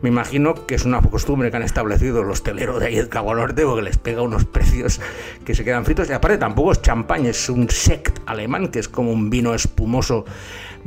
Me 0.00 0.10
imagino 0.10 0.54
que 0.66 0.76
es 0.76 0.84
una 0.84 1.00
costumbre 1.00 1.50
que 1.50 1.56
han 1.56 1.64
establecido 1.64 2.22
los 2.22 2.44
teleros 2.44 2.78
de 2.78 2.86
ahí 2.86 2.94
del 2.94 3.08
Cabo 3.08 3.34
Norte 3.34 3.64
porque 3.64 3.82
les 3.82 3.98
pega 3.98 4.22
unos 4.22 4.44
precios 4.44 5.00
que 5.44 5.56
se 5.56 5.64
quedan 5.64 5.84
fritos. 5.84 6.08
Y 6.08 6.12
aparte 6.12 6.38
tampoco 6.38 6.70
es 6.70 6.82
champán, 6.82 7.26
es 7.26 7.48
un 7.48 7.68
sect 7.68 8.20
alemán, 8.26 8.68
que 8.68 8.78
es 8.78 8.88
como 8.88 9.10
un 9.10 9.28
vino 9.28 9.54
espumoso 9.54 10.24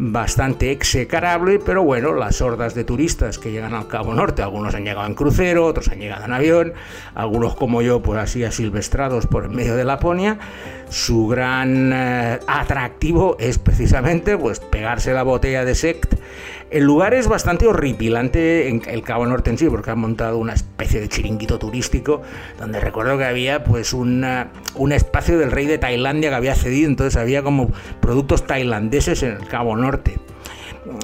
bastante 0.04 0.72
execrable, 0.72 1.60
pero 1.64 1.84
bueno, 1.84 2.16
las 2.16 2.42
hordas 2.42 2.74
de 2.74 2.84
turistas 2.84 3.38
que 3.38 3.52
llegan 3.52 3.76
al 3.76 3.88
Cabo 3.88 4.16
Norte, 4.16 4.42
algunos 4.42 4.74
han 4.74 4.84
llegado 4.84 5.06
en 5.06 5.14
crucero, 5.14 5.68
otros 5.68 5.90
han 5.90 6.00
llegado 6.00 6.26
en 6.26 6.34
avión, 6.34 6.74
algunos 7.14 7.56
como 7.56 7.84
yo, 7.84 8.02
pues 8.02 8.20
así 8.20 8.44
asilvestrados 8.44 9.28
por 9.28 9.44
el 9.44 9.52
medio 9.52 9.76
de 9.76 9.84
Laponia, 9.84 10.40
su 10.90 11.28
gran 11.28 11.94
eh, 11.94 12.40
atractivo 12.48 13.38
es 13.40 13.60
precisamente 13.60 14.40
pues 14.40 14.60
pegarse 14.60 15.14
la 15.14 15.22
botella 15.22 15.64
de 15.66 15.76
sect 15.76 16.16
el 16.72 16.86
lugar 16.86 17.14
es 17.14 17.28
bastante 17.28 17.68
horripilante 17.68 18.70
en 18.70 18.82
el 18.88 19.04
Cabo 19.04 19.26
Norte 19.26 19.50
en 19.50 19.58
sí, 19.58 19.68
porque 19.70 19.92
han 19.92 20.00
montado 20.00 20.38
una 20.38 20.54
especie 20.54 21.02
de 21.02 21.10
chiringuito 21.10 21.60
turístico, 21.60 22.22
donde 22.58 22.80
recuerdo 22.80 23.18
que 23.18 23.26
había 23.26 23.64
pues 23.66 23.92
un 23.92 24.24
espacio 24.92 25.38
del 25.38 25.52
rey 25.52 25.66
de 25.66 25.78
Tailandia 25.78 26.30
que 26.30 26.36
había 26.36 26.56
cedido, 26.56 26.90
entonces 26.90 27.18
había 27.18 27.44
como 27.44 27.72
productos 28.00 28.48
tailandeses 28.48 29.22
en 29.24 29.32
el 29.34 29.48
Cabo 29.48 29.76
Norte. 29.76 30.18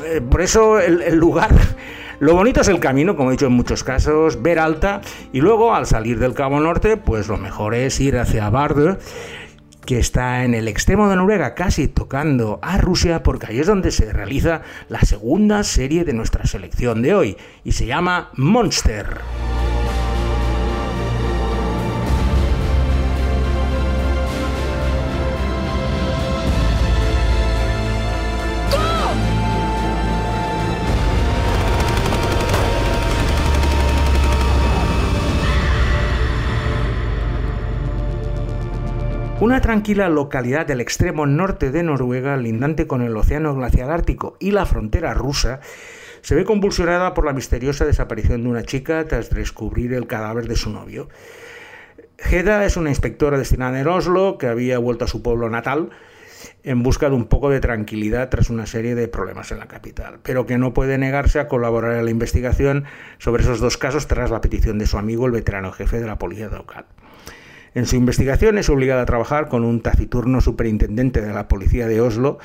Eh, 0.06 0.22
por 0.22 0.42
eso 0.42 0.80
el, 0.80 1.16
lugar 1.16 1.52
lo 2.20 2.34
bonito 2.34 2.62
es 2.62 2.70
el 2.70 2.80
camino, 2.80 3.18
como 3.18 3.30
he 3.30 3.34
dicho 3.34 3.48
en 3.48 3.54
muchos 3.54 3.84
casos, 3.84 4.42
ver 4.42 4.60
alta 4.60 5.02
y 5.34 5.42
luego 5.42 5.76
al 5.76 5.86
salir 5.86 6.18
del 6.18 6.34
Cabo 6.34 6.62
Norte, 6.62 6.96
pues 6.96 7.28
lo 7.28 7.38
mejor 7.38 7.76
es 7.76 8.00
ir 8.00 8.18
hacia 8.18 8.50
Bardo 8.50 8.98
que 9.88 9.98
está 9.98 10.44
en 10.44 10.53
el 10.53 10.67
extremo 10.67 11.08
de 11.08 11.15
Noruega, 11.15 11.56
casi 11.56 11.88
tocando 11.88 12.60
a 12.62 12.77
Rusia, 12.77 13.24
porque 13.24 13.48
ahí 13.48 13.60
es 13.60 13.67
donde 13.67 13.91
se 13.91 14.12
realiza 14.12 14.62
la 14.89 15.00
segunda 15.00 15.63
serie 15.63 16.03
de 16.03 16.12
nuestra 16.12 16.46
selección 16.46 17.01
de 17.01 17.15
hoy, 17.15 17.38
y 17.63 17.72
se 17.72 17.86
llama 17.86 18.29
Monster. 18.36 19.08
Una 39.39 39.62
tranquila 39.62 40.10
localidad 40.10 40.65
del 40.65 40.82
extremo 40.82 41.27
norte 41.27 41.70
de 41.70 41.84
Noruega, 41.84 42.36
lindante 42.38 42.88
con 42.88 43.03
el 43.03 43.15
océano 43.15 43.53
glacial 43.53 43.91
ártico 43.91 44.36
y 44.39 44.50
la 44.50 44.65
frontera 44.65 45.13
rusa, 45.13 45.60
se 46.22 46.34
ve 46.34 46.44
convulsionada 46.44 47.13
por 47.13 47.24
la 47.24 47.34
misteriosa 47.34 47.86
desaparición 47.86 48.41
de 48.41 48.50
una 48.50 48.63
chica 48.63 49.06
tras 49.06 49.29
descubrir 49.29 49.94
el 49.94 50.08
cadáver 50.08 50.48
de 50.48 50.56
su 50.56 50.72
novio. 50.72 51.08
Heda 52.17 52.65
es 52.65 52.77
una 52.77 52.89
inspectora 52.89 53.38
destinada 53.38 53.79
en 53.79 53.88
Oslo 53.88 54.39
que 54.39 54.48
había 54.48 54.79
vuelto 54.79 55.06
a 55.06 55.08
su 55.08 55.22
pueblo 55.22 55.51
natal 55.51 55.91
en 56.63 56.82
busca 56.82 57.08
de 57.08 57.15
un 57.15 57.25
poco 57.25 57.51
de 57.51 57.60
tranquilidad 57.60 58.29
tras 58.29 58.50
una 58.50 58.65
serie 58.65 58.96
de 58.96 59.08
problemas 59.08 59.51
en 59.51 59.60
la 59.60 59.67
capital, 59.67 60.17
pero 60.24 60.48
que 60.48 60.58
no 60.58 60.74
puede 60.74 60.98
negarse 60.98 61.39
a 61.39 61.48
colaborar 61.48 61.96
en 61.96 62.06
la 62.06 62.12
investigación 62.12 62.86
sobre 63.20 63.44
esos 63.44 63.60
dos 63.60 63.77
casos 63.77 64.08
tras 64.08 64.32
la 64.32 64.41
petición 64.41 64.79
de 64.79 64.88
su 64.88 64.98
amigo, 64.98 65.27
el 65.27 65.32
veterano 65.32 65.72
jefe 65.72 66.00
de 66.00 66.08
la 66.08 66.17
policía 66.17 66.48
local. 66.48 66.88
En 67.76 67.86
su 67.86 67.96
investigación 67.96 68.58
es 68.58 68.70
obligada 68.70 69.04
a 69.04 69.06
trabajar 69.06 69.50
con 69.50 69.64
un 69.64 69.82
taciturno 69.82 70.42
superintendente 70.42 71.22
de 71.22 71.34
la 71.34 71.48
policía 71.48 71.88
de 71.88 72.02
Oslo, 72.02 72.40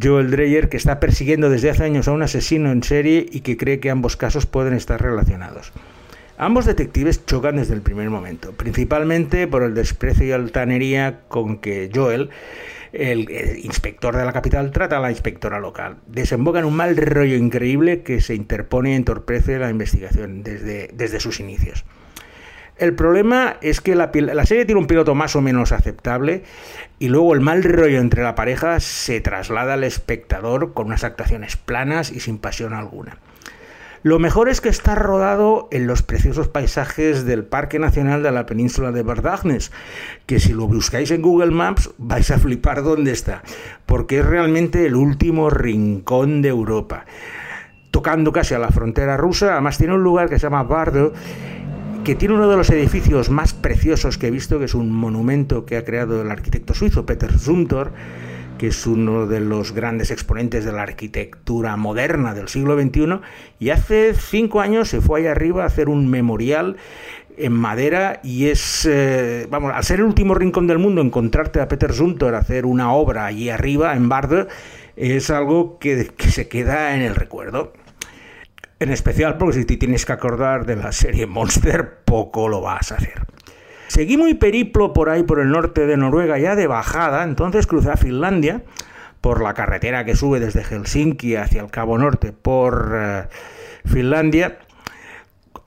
Joel 0.00 0.30
Dreyer, 0.30 0.68
que 0.68 0.76
está 0.76 1.00
persiguiendo 1.00 1.50
desde 1.50 1.70
hace 1.70 1.84
años 1.84 2.08
a 2.08 2.12
un 2.12 2.22
asesino 2.22 2.70
en 2.70 2.82
serie 2.82 3.26
y 3.30 3.40
que 3.40 3.56
cree 3.56 3.80
que 3.80 3.90
ambos 3.90 4.16
casos 4.16 4.46
pueden 4.46 4.74
estar 4.74 5.00
relacionados. 5.02 5.72
Ambos 6.38 6.64
detectives 6.64 7.26
chocan 7.26 7.56
desde 7.56 7.74
el 7.74 7.82
primer 7.82 8.08
momento, 8.08 8.52
principalmente 8.52 9.46
por 9.46 9.62
el 9.62 9.74
desprecio 9.74 10.26
y 10.26 10.32
altanería 10.32 11.20
con 11.28 11.58
que 11.58 11.90
Joel, 11.94 12.30
el, 12.92 13.28
inspector 13.62 14.16
de 14.16 14.24
la 14.24 14.32
capital, 14.32 14.70
trata 14.70 14.96
a 14.96 15.00
la 15.00 15.10
inspectora 15.10 15.60
local. 15.60 15.98
Desemboca 16.06 16.60
en 16.60 16.64
un 16.64 16.76
mal 16.76 16.96
rollo 16.96 17.36
increíble 17.36 18.02
que 18.02 18.22
se 18.22 18.34
interpone 18.34 18.92
y 18.92 18.94
entorpece 18.94 19.58
la 19.58 19.68
investigación 19.68 20.42
desde, 20.42 20.88
desde 20.94 21.20
sus 21.20 21.40
inicios. 21.40 21.84
El 22.80 22.94
problema 22.94 23.58
es 23.60 23.82
que 23.82 23.94
la, 23.94 24.10
serie 24.46 24.64
tiene 24.64 24.80
un 24.80 24.86
piloto 24.86 25.14
más 25.14 25.36
o 25.36 25.42
menos 25.42 25.70
aceptable 25.70 26.44
y 26.98 27.08
luego 27.08 27.34
el 27.34 27.42
mal 27.42 27.62
rollo 27.62 27.98
entre 28.00 28.22
la 28.22 28.34
pareja 28.34 28.80
se 28.80 29.20
traslada 29.20 29.74
al 29.74 29.84
espectador 29.84 30.72
con 30.72 30.86
unas 30.86 31.04
actuaciones 31.04 31.58
planas 31.58 32.10
y 32.10 32.20
sin 32.20 32.38
pasión 32.38 32.72
alguna. 32.72 33.18
Lo 34.02 34.18
mejor 34.18 34.48
es 34.48 34.62
que 34.62 34.70
está 34.70 34.94
rodado 34.94 35.68
en 35.70 35.86
los 35.86 36.02
preciosos 36.02 36.48
paisajes 36.48 37.26
del 37.26 37.44
Parque 37.44 37.78
Nacional 37.78 38.22
de 38.22 38.32
la 38.32 38.46
Península 38.46 38.92
de 38.92 39.02
Verdagnes, 39.02 39.72
que 40.24 40.40
si 40.40 40.54
lo 40.54 40.66
buscáis 40.66 41.10
en 41.10 41.20
Google 41.20 41.50
Maps 41.50 41.90
vais 41.98 42.30
a 42.30 42.38
flipar 42.38 42.82
dónde 42.82 43.12
está, 43.12 43.42
porque 43.84 44.20
es 44.20 44.24
realmente 44.24 44.86
el 44.86 44.94
último 44.94 45.50
rincón 45.50 46.40
de 46.40 46.48
Europa. 46.48 47.04
Tocando 47.90 48.32
casi 48.32 48.54
a 48.54 48.58
la 48.58 48.70
frontera 48.70 49.18
rusa, 49.18 49.52
además 49.52 49.76
tiene 49.76 49.92
un 49.92 50.02
lugar 50.02 50.30
que 50.30 50.38
se 50.38 50.46
llama 50.46 50.62
Bardo, 50.62 51.12
que 52.04 52.14
tiene 52.14 52.34
uno 52.34 52.48
de 52.48 52.56
los 52.56 52.70
edificios 52.70 53.28
más 53.28 53.52
preciosos 53.52 54.16
que 54.16 54.28
he 54.28 54.30
visto, 54.30 54.58
que 54.58 54.64
es 54.64 54.74
un 54.74 54.90
monumento 54.90 55.66
que 55.66 55.76
ha 55.76 55.84
creado 55.84 56.22
el 56.22 56.30
arquitecto 56.30 56.72
suizo 56.72 57.04
Peter 57.04 57.30
Zumthor, 57.38 57.92
que 58.56 58.68
es 58.68 58.86
uno 58.86 59.26
de 59.26 59.40
los 59.40 59.72
grandes 59.72 60.10
exponentes 60.10 60.64
de 60.64 60.72
la 60.72 60.82
arquitectura 60.82 61.76
moderna 61.76 62.32
del 62.32 62.48
siglo 62.48 62.80
XXI, 62.80 63.20
y 63.58 63.70
hace 63.70 64.14
cinco 64.14 64.60
años 64.60 64.88
se 64.88 65.02
fue 65.02 65.20
ahí 65.20 65.26
arriba 65.26 65.64
a 65.64 65.66
hacer 65.66 65.90
un 65.90 66.08
memorial 66.08 66.76
en 67.36 67.52
madera 67.52 68.20
y 68.22 68.46
es, 68.46 68.86
eh, 68.90 69.46
vamos, 69.50 69.72
al 69.74 69.84
ser 69.84 70.00
el 70.00 70.06
último 70.06 70.34
rincón 70.34 70.66
del 70.66 70.78
mundo, 70.78 71.02
encontrarte 71.02 71.60
a 71.60 71.68
Peter 71.68 71.92
Zumthor 71.92 72.34
hacer 72.34 72.64
una 72.64 72.92
obra 72.92 73.26
allí 73.26 73.50
arriba, 73.50 73.94
en 73.94 74.08
Bardo, 74.08 74.48
es 74.96 75.28
algo 75.30 75.78
que 75.78 76.10
se 76.28 76.48
queda 76.48 76.94
en 76.94 77.02
el 77.02 77.14
recuerdo. 77.14 77.72
En 78.80 78.90
especial 78.90 79.36
porque 79.36 79.58
si 79.58 79.64
te 79.66 79.76
tienes 79.76 80.06
que 80.06 80.12
acordar 80.12 80.64
de 80.64 80.74
la 80.74 80.90
serie 80.90 81.26
Monster, 81.26 81.98
poco 82.04 82.48
lo 82.48 82.62
vas 82.62 82.92
a 82.92 82.96
hacer. 82.96 83.26
Seguí 83.88 84.16
muy 84.16 84.34
periplo 84.34 84.94
por 84.94 85.10
ahí 85.10 85.22
por 85.22 85.38
el 85.38 85.50
norte 85.50 85.86
de 85.86 85.98
Noruega 85.98 86.38
ya 86.38 86.56
de 86.56 86.66
bajada, 86.66 87.24
entonces 87.24 87.66
crucé 87.66 87.90
a 87.90 87.98
Finlandia 87.98 88.62
por 89.20 89.42
la 89.42 89.52
carretera 89.52 90.06
que 90.06 90.16
sube 90.16 90.40
desde 90.40 90.64
Helsinki 90.64 91.36
hacia 91.36 91.60
el 91.60 91.70
Cabo 91.70 91.98
Norte 91.98 92.32
por 92.32 92.92
eh, 92.94 93.24
Finlandia 93.84 94.58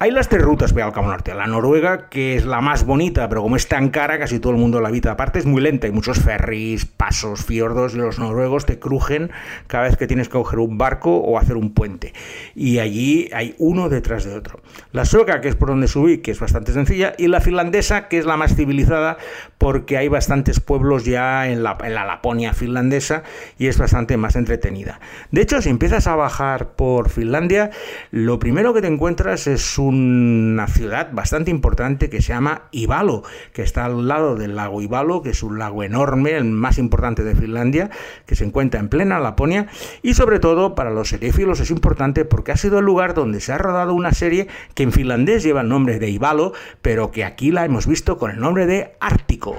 hay 0.03 0.11
las 0.11 0.27
tres 0.27 0.41
rutas 0.41 0.73
para 0.73 0.87
al 0.87 0.91
Cabo 0.91 1.07
Norte. 1.07 1.33
La 1.33 1.47
Noruega, 1.47 2.09
que 2.09 2.35
es 2.35 2.45
la 2.45 2.59
más 2.59 2.85
bonita, 2.85 3.29
pero 3.29 3.41
como 3.41 3.55
es 3.55 3.69
tan 3.69 3.87
cara, 3.87 4.19
casi 4.19 4.37
todo 4.37 4.51
el 4.51 4.59
mundo 4.59 4.81
la 4.81 4.89
habita. 4.89 5.11
Aparte 5.11 5.39
es 5.39 5.45
muy 5.45 5.61
lenta, 5.61 5.87
hay 5.87 5.93
muchos 5.93 6.19
ferries, 6.19 6.85
pasos, 6.85 7.45
fiordos, 7.45 7.93
los 7.93 8.19
noruegos 8.19 8.65
te 8.65 8.79
crujen 8.79 9.31
cada 9.67 9.85
vez 9.85 9.95
que 9.95 10.05
tienes 10.05 10.27
que 10.27 10.33
coger 10.33 10.59
un 10.59 10.77
barco 10.77 11.15
o 11.19 11.39
hacer 11.39 11.55
un 11.55 11.73
puente. 11.73 12.11
Y 12.53 12.79
allí 12.79 13.29
hay 13.33 13.55
uno 13.59 13.87
detrás 13.87 14.25
de 14.25 14.35
otro. 14.35 14.59
La 14.91 15.05
sueca, 15.05 15.39
que 15.39 15.47
es 15.47 15.55
por 15.55 15.69
donde 15.69 15.87
subí, 15.87 16.17
que 16.17 16.31
es 16.31 16.39
bastante 16.41 16.73
sencilla, 16.73 17.13
y 17.17 17.29
la 17.29 17.39
finlandesa, 17.39 18.09
que 18.09 18.17
es 18.17 18.25
la 18.25 18.35
más 18.35 18.57
civilizada, 18.57 19.15
porque 19.57 19.95
hay 19.95 20.09
bastantes 20.09 20.59
pueblos 20.59 21.05
ya 21.05 21.47
en 21.47 21.63
la, 21.63 21.77
en 21.81 21.95
la 21.95 22.03
Laponia 22.03 22.53
finlandesa 22.53 23.23
y 23.57 23.67
es 23.67 23.77
bastante 23.77 24.17
más 24.17 24.35
entretenida. 24.35 24.99
De 25.31 25.39
hecho, 25.39 25.61
si 25.61 25.69
empiezas 25.69 26.07
a 26.07 26.17
bajar 26.17 26.73
por 26.75 27.09
Finlandia, 27.09 27.71
lo 28.11 28.37
primero 28.37 28.73
que 28.73 28.81
te 28.81 28.87
encuentras 28.87 29.47
es 29.47 29.77
un 29.77 29.92
una 29.93 30.67
ciudad 30.67 31.11
bastante 31.11 31.51
importante 31.51 32.09
que 32.09 32.21
se 32.21 32.29
llama 32.29 32.63
Ivalo, 32.71 33.23
que 33.53 33.61
está 33.61 33.85
al 33.85 34.07
lado 34.07 34.35
del 34.35 34.55
lago 34.55 34.81
Ivalo, 34.81 35.21
que 35.21 35.29
es 35.29 35.43
un 35.43 35.59
lago 35.59 35.83
enorme, 35.83 36.31
el 36.31 36.45
más 36.45 36.77
importante 36.77 37.23
de 37.23 37.35
Finlandia, 37.35 37.89
que 38.25 38.35
se 38.35 38.45
encuentra 38.45 38.79
en 38.79 38.89
plena 38.89 39.19
Laponia, 39.19 39.67
y 40.01 40.13
sobre 40.13 40.39
todo 40.39 40.75
para 40.75 40.91
los 40.91 41.09
seriéfilos 41.09 41.59
es 41.59 41.69
importante 41.71 42.25
porque 42.25 42.51
ha 42.51 42.57
sido 42.57 42.79
el 42.79 42.85
lugar 42.85 43.13
donde 43.13 43.39
se 43.39 43.53
ha 43.53 43.57
rodado 43.57 43.93
una 43.93 44.11
serie 44.11 44.47
que 44.73 44.83
en 44.83 44.91
finlandés 44.91 45.43
lleva 45.43 45.61
el 45.61 45.69
nombre 45.69 45.99
de 45.99 46.09
Ivalo, 46.09 46.53
pero 46.81 47.11
que 47.11 47.23
aquí 47.23 47.51
la 47.51 47.65
hemos 47.65 47.87
visto 47.87 48.17
con 48.17 48.31
el 48.31 48.39
nombre 48.39 48.65
de 48.65 48.95
Ártico. 48.99 49.57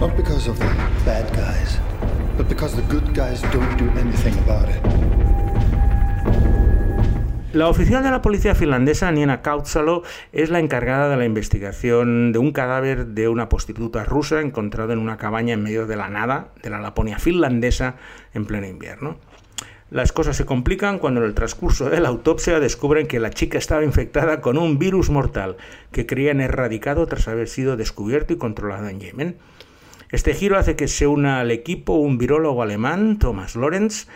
Not 0.00 0.14
because 0.14 0.46
of 0.46 0.58
the 0.58 0.66
bad 1.06 1.26
guys, 1.34 1.78
but 2.36 2.46
because 2.50 2.76
the 2.76 2.82
good 2.92 3.14
guys 3.14 3.40
don't 3.50 3.78
do 3.78 3.88
anything 3.98 4.34
about 4.44 4.68
it. 4.68 4.82
La 7.54 7.68
oficial 7.68 8.02
de 8.02 8.10
la 8.10 8.20
policía 8.20 8.54
finlandesa, 8.54 9.10
Nina 9.10 9.40
Kautsalo, 9.40 10.02
es 10.32 10.50
la 10.50 10.58
encargada 10.58 11.08
de 11.08 11.16
la 11.16 11.24
investigación 11.24 12.32
de 12.32 12.38
un 12.38 12.52
cadáver 12.52 13.06
de 13.06 13.28
una 13.28 13.48
prostituta 13.48 14.04
rusa 14.04 14.42
encontrado 14.42 14.92
en 14.92 14.98
una 14.98 15.16
cabaña 15.16 15.54
en 15.54 15.62
medio 15.62 15.86
de 15.86 15.96
la 15.96 16.10
nada 16.10 16.48
de 16.62 16.68
la 16.68 16.78
Laponia 16.78 17.18
finlandesa 17.18 17.96
en 18.34 18.44
pleno 18.44 18.66
invierno. 18.66 19.16
Las 19.88 20.12
cosas 20.12 20.36
se 20.36 20.44
complican 20.44 20.98
cuando 20.98 21.20
en 21.20 21.26
el 21.26 21.34
transcurso 21.34 21.88
de 21.88 22.00
la 22.00 22.08
autopsia 22.08 22.60
descubren 22.60 23.06
que 23.06 23.20
la 23.20 23.30
chica 23.30 23.56
estaba 23.56 23.84
infectada 23.84 24.42
con 24.42 24.58
un 24.58 24.78
virus 24.78 25.08
mortal 25.08 25.56
que 25.90 26.04
creían 26.04 26.42
erradicado 26.42 27.06
tras 27.06 27.28
haber 27.28 27.48
sido 27.48 27.78
descubierto 27.78 28.34
y 28.34 28.36
controlado 28.36 28.88
en 28.88 29.00
Yemen. 29.00 29.36
Este 30.10 30.34
giro 30.34 30.56
hace 30.56 30.76
que 30.76 30.86
se 30.86 31.06
una 31.06 31.40
al 31.40 31.50
equipo 31.50 31.94
un 31.94 32.16
virólogo 32.16 32.62
alemán, 32.62 33.18
Thomas 33.18 33.56
Lorenz, 33.56 34.06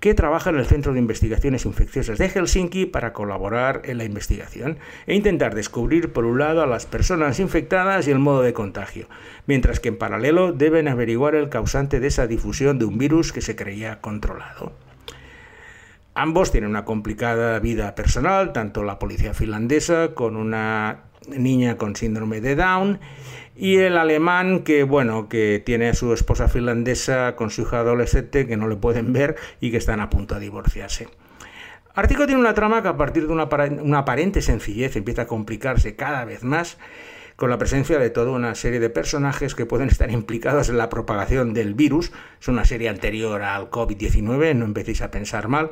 que 0.00 0.14
trabaja 0.14 0.50
en 0.50 0.56
el 0.56 0.66
Centro 0.66 0.92
de 0.92 0.98
Investigaciones 0.98 1.66
Infecciosas 1.66 2.18
de 2.18 2.28
Helsinki 2.28 2.86
para 2.86 3.12
colaborar 3.12 3.82
en 3.84 3.98
la 3.98 4.04
investigación 4.04 4.78
e 5.06 5.14
intentar 5.14 5.54
descubrir, 5.54 6.12
por 6.12 6.24
un 6.24 6.38
lado, 6.38 6.62
a 6.62 6.66
las 6.66 6.86
personas 6.86 7.38
infectadas 7.38 8.08
y 8.08 8.10
el 8.10 8.18
modo 8.18 8.42
de 8.42 8.54
contagio, 8.54 9.08
mientras 9.46 9.78
que 9.78 9.90
en 9.90 9.98
paralelo 9.98 10.52
deben 10.52 10.88
averiguar 10.88 11.34
el 11.34 11.50
causante 11.50 12.00
de 12.00 12.08
esa 12.08 12.26
difusión 12.26 12.78
de 12.78 12.86
un 12.86 12.98
virus 12.98 13.32
que 13.32 13.42
se 13.42 13.54
creía 13.54 14.00
controlado. 14.00 14.72
Ambos 16.14 16.50
tienen 16.50 16.70
una 16.70 16.84
complicada 16.84 17.58
vida 17.60 17.94
personal, 17.94 18.52
tanto 18.52 18.82
la 18.82 18.98
policía 18.98 19.32
finlandesa 19.32 20.14
con 20.14 20.34
una 20.34 21.09
niña 21.28 21.76
con 21.76 21.96
síndrome 21.96 22.40
de 22.40 22.56
Down 22.56 23.00
y 23.56 23.76
el 23.76 23.98
alemán 23.98 24.60
que 24.60 24.84
bueno 24.84 25.28
que 25.28 25.62
tiene 25.64 25.88
a 25.88 25.94
su 25.94 26.12
esposa 26.12 26.48
finlandesa 26.48 27.36
con 27.36 27.50
su 27.50 27.62
hija 27.62 27.80
adolescente 27.80 28.46
que 28.46 28.56
no 28.56 28.68
le 28.68 28.76
pueden 28.76 29.12
ver 29.12 29.36
y 29.60 29.70
que 29.70 29.76
están 29.76 30.00
a 30.00 30.10
punto 30.10 30.34
de 30.34 30.40
divorciarse. 30.40 31.08
Ártico 31.94 32.26
tiene 32.26 32.40
una 32.40 32.54
trama 32.54 32.82
que 32.82 32.88
a 32.88 32.96
partir 32.96 33.26
de 33.26 33.32
una, 33.32 33.48
una 33.82 33.98
aparente 33.98 34.40
sencillez 34.42 34.96
empieza 34.96 35.22
a 35.22 35.26
complicarse 35.26 35.96
cada 35.96 36.24
vez 36.24 36.44
más 36.44 36.78
con 37.40 37.48
la 37.48 37.56
presencia 37.56 37.98
de 37.98 38.10
toda 38.10 38.32
una 38.32 38.54
serie 38.54 38.80
de 38.80 38.90
personajes 38.90 39.54
que 39.54 39.64
pueden 39.64 39.88
estar 39.88 40.10
implicados 40.10 40.68
en 40.68 40.76
la 40.76 40.90
propagación 40.90 41.54
del 41.54 41.72
virus. 41.72 42.12
Es 42.38 42.48
una 42.48 42.66
serie 42.66 42.90
anterior 42.90 43.40
al 43.40 43.70
COVID-19, 43.70 44.54
no 44.54 44.66
empecéis 44.66 45.00
a 45.00 45.10
pensar 45.10 45.48
mal, 45.48 45.70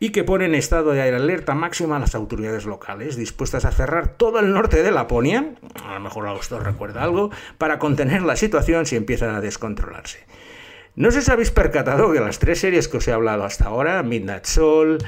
y 0.00 0.10
que 0.10 0.24
pone 0.24 0.46
en 0.46 0.56
estado 0.56 0.90
de 0.90 1.02
alerta 1.02 1.54
máxima 1.54 1.94
a 1.94 1.98
las 2.00 2.16
autoridades 2.16 2.66
locales, 2.66 3.14
dispuestas 3.14 3.64
a 3.64 3.70
cerrar 3.70 4.08
todo 4.08 4.40
el 4.40 4.52
norte 4.52 4.82
de 4.82 4.90
Laponia, 4.90 5.54
a 5.84 5.94
lo 5.94 6.00
mejor 6.00 6.26
usted 6.36 6.56
recuerda 6.56 7.04
algo, 7.04 7.30
para 7.58 7.78
contener 7.78 8.22
la 8.22 8.34
situación 8.34 8.84
si 8.84 8.96
empieza 8.96 9.36
a 9.36 9.40
descontrolarse. 9.40 10.26
No 10.96 11.12
sé 11.12 11.22
si 11.22 11.30
habéis 11.30 11.52
percatado 11.52 12.10
que 12.12 12.18
las 12.18 12.40
tres 12.40 12.58
series 12.58 12.88
que 12.88 12.96
os 12.96 13.06
he 13.06 13.12
hablado 13.12 13.44
hasta 13.44 13.66
ahora, 13.66 14.02
Midnight 14.02 14.46
Soul, 14.46 14.98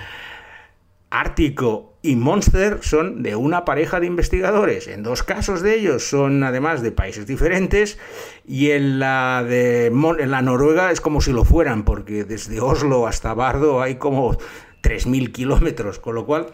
Ártico 1.10 1.90
y 2.02 2.16
Monster 2.16 2.78
son 2.82 3.22
de 3.22 3.36
una 3.36 3.64
pareja 3.64 4.00
de 4.00 4.06
investigadores. 4.06 4.88
En 4.88 5.02
dos 5.02 5.22
casos 5.22 5.60
de 5.60 5.74
ellos 5.74 6.08
son 6.08 6.42
además 6.44 6.82
de 6.82 6.92
países 6.92 7.26
diferentes 7.26 7.98
y 8.46 8.70
en 8.70 8.98
la 8.98 9.44
de 9.46 9.92
la 10.26 10.40
Noruega 10.40 10.92
es 10.92 11.00
como 11.00 11.20
si 11.20 11.32
lo 11.32 11.44
fueran, 11.44 11.84
porque 11.84 12.24
desde 12.24 12.60
Oslo 12.60 13.06
hasta 13.06 13.34
Bardo 13.34 13.82
hay 13.82 13.96
como 13.96 14.38
3.000 14.82 15.32
kilómetros, 15.32 15.98
con 15.98 16.14
lo 16.14 16.24
cual 16.24 16.46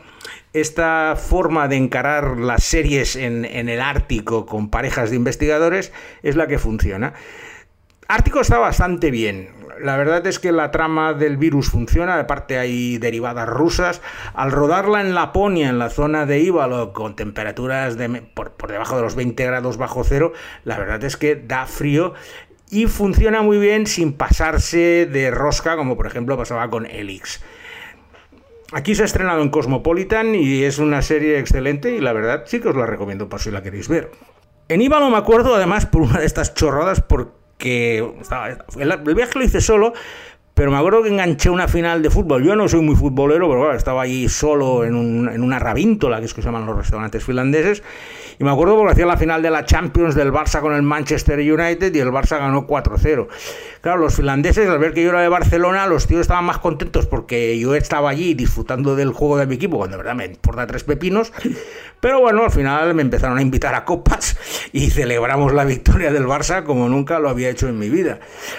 esta 0.52 1.14
forma 1.16 1.68
de 1.68 1.76
encarar 1.76 2.38
las 2.38 2.64
series 2.64 3.14
en, 3.14 3.44
en 3.44 3.68
el 3.68 3.80
Ártico 3.80 4.46
con 4.46 4.70
parejas 4.70 5.10
de 5.10 5.16
investigadores 5.16 5.92
es 6.22 6.34
la 6.34 6.48
que 6.48 6.58
funciona. 6.58 7.14
Ártico 8.08 8.40
está 8.40 8.58
bastante 8.58 9.10
bien. 9.10 9.49
La 9.80 9.97
verdad 9.97 10.26
es 10.26 10.38
que 10.38 10.52
la 10.52 10.71
trama 10.71 11.12
del 11.12 11.36
virus 11.36 11.71
funciona, 11.71 12.16
de 12.16 12.25
parte 12.25 12.58
hay 12.58 12.99
derivadas 12.99 13.49
rusas. 13.49 14.00
Al 14.32 14.52
rodarla 14.52 15.00
en 15.00 15.14
Laponia, 15.14 15.69
en 15.69 15.78
la 15.78 15.90
zona 15.90 16.25
de 16.25 16.40
Ívalo, 16.40 16.92
con 16.92 17.16
temperaturas 17.16 17.97
de, 17.99 18.08
por, 18.23 18.52
por 18.52 18.71
debajo 18.71 18.97
de 18.97 19.02
los 19.02 19.16
20 19.16 19.45
grados 19.45 19.76
bajo 19.76 20.04
cero, 20.04 20.32
la 20.64 20.78
verdad 20.78 21.02
es 21.04 21.16
que 21.16 21.36
da 21.36 21.66
frío 21.66 22.14
y 22.71 22.86
funciona 22.86 23.42
muy 23.42 23.58
bien 23.58 23.86
sin 23.86 24.12
pasarse 24.12 25.06
de 25.06 25.30
rosca, 25.30 25.76
como 25.76 25.97
por 25.97 26.06
ejemplo 26.06 26.36
pasaba 26.36 26.71
con 26.71 26.86
Elix. 26.86 27.42
Aquí 28.73 28.95
se 28.95 29.02
ha 29.02 29.06
estrenado 29.06 29.42
en 29.42 29.50
Cosmopolitan 29.50 30.34
y 30.34 30.64
es 30.64 30.78
una 30.78 31.02
serie 31.02 31.38
excelente 31.38 31.92
y 31.92 32.00
la 32.00 32.12
verdad 32.12 32.45
sí 32.47 32.60
que 32.60 32.69
os 32.69 32.76
la 32.76 32.86
recomiendo 32.86 33.28
por 33.28 33.40
si 33.40 33.50
la 33.50 33.62
queréis 33.62 33.88
ver. 33.88 34.10
En 34.69 34.80
Ívalo 34.80 35.10
me 35.10 35.16
acuerdo 35.16 35.54
además 35.54 35.86
por 35.86 36.02
una 36.02 36.19
de 36.19 36.26
estas 36.26 36.54
chorradas 36.54 37.00
porque 37.00 37.46
que 37.58 37.99
el, 38.78 39.14
viaje 39.14 39.38
lo 39.38 39.45
hice 39.45 39.60
solo, 39.60 39.92
pero 40.54 40.71
me 40.71 40.78
acuerdo 40.78 41.02
que 41.02 41.08
enganché 41.08 41.50
una 41.50 41.69
final 41.69 42.02
de 42.02 42.10
fútbol. 42.10 42.45
Yo 42.45 42.56
no 42.56 42.69
soy 42.69 42.80
muy 42.80 42.97
futbolero, 42.97 43.49
pero 43.49 43.73
estaba 43.73 44.02
allí 44.02 44.28
solo 44.28 44.84
en, 44.84 44.95
un, 44.95 45.28
en 45.28 45.42
una 45.42 45.58
rabíntola, 45.58 46.19
que 46.19 46.26
es 46.26 46.34
que 46.34 46.42
se 46.42 46.49
llaman 46.49 46.66
los 46.66 46.76
restaurantes 46.76 47.25
finlandeses, 47.25 47.82
y 48.38 48.44
me 48.44 48.50
acuerdo 48.50 48.76
porque 48.76 48.92
hacía 48.92 49.06
la 49.06 49.16
final 49.16 49.42
de 49.42 49.50
la 49.50 49.64
Champions 49.64 50.14
del 50.14 50.32
Barça 50.32 50.60
con 50.60 50.75
el 50.75 50.82
Manchester 50.82 51.38
United 51.38 51.94
y 51.94 51.99
el 51.99 52.10
Barça 52.10 52.38
ganó 52.38 52.66
4-0. 52.66 53.28
Claro, 53.80 54.00
los 54.00 54.16
finlandeses, 54.16 54.68
al 54.68 54.78
ver 54.78 54.92
que 54.92 55.02
yo 55.02 55.10
era 55.10 55.20
de 55.20 55.28
Barcelona, 55.28 55.86
los 55.86 56.06
tíos 56.06 56.22
estaban 56.22 56.44
más 56.44 56.58
contentos 56.58 57.06
porque 57.06 57.58
yo 57.58 57.75
estaba 57.75 58.10
allí 58.10 58.34
disfrutando 58.34 58.96
del 58.96 59.12
juego 59.12 59.38
de 59.38 59.46
mi 59.46 59.54
equipo, 59.54 59.78
cuando 59.78 59.96
de 59.96 60.02
verdad 60.02 60.16
me 60.16 60.26
importa 60.26 60.66
tres 60.66 60.84
pepinos. 60.84 61.32
Pero 62.00 62.20
bueno, 62.20 62.44
al 62.44 62.50
final 62.50 62.94
me 62.94 63.02
empezaron 63.02 63.38
a 63.38 63.42
invitar 63.42 63.75
a 63.75 63.84
copas 63.84 64.36
y 64.72 64.90
celebramos 64.90 65.52
la 65.52 65.64
victoria 65.64 66.12
del 66.12 66.26
Barça 66.26 66.64
como 66.64 66.88
nunca 66.88 67.18
lo 67.18 67.28
había 67.28 67.49
hecho 67.49 67.68
en 67.68 67.78
mi 67.78 67.88
vida. 67.88 68.18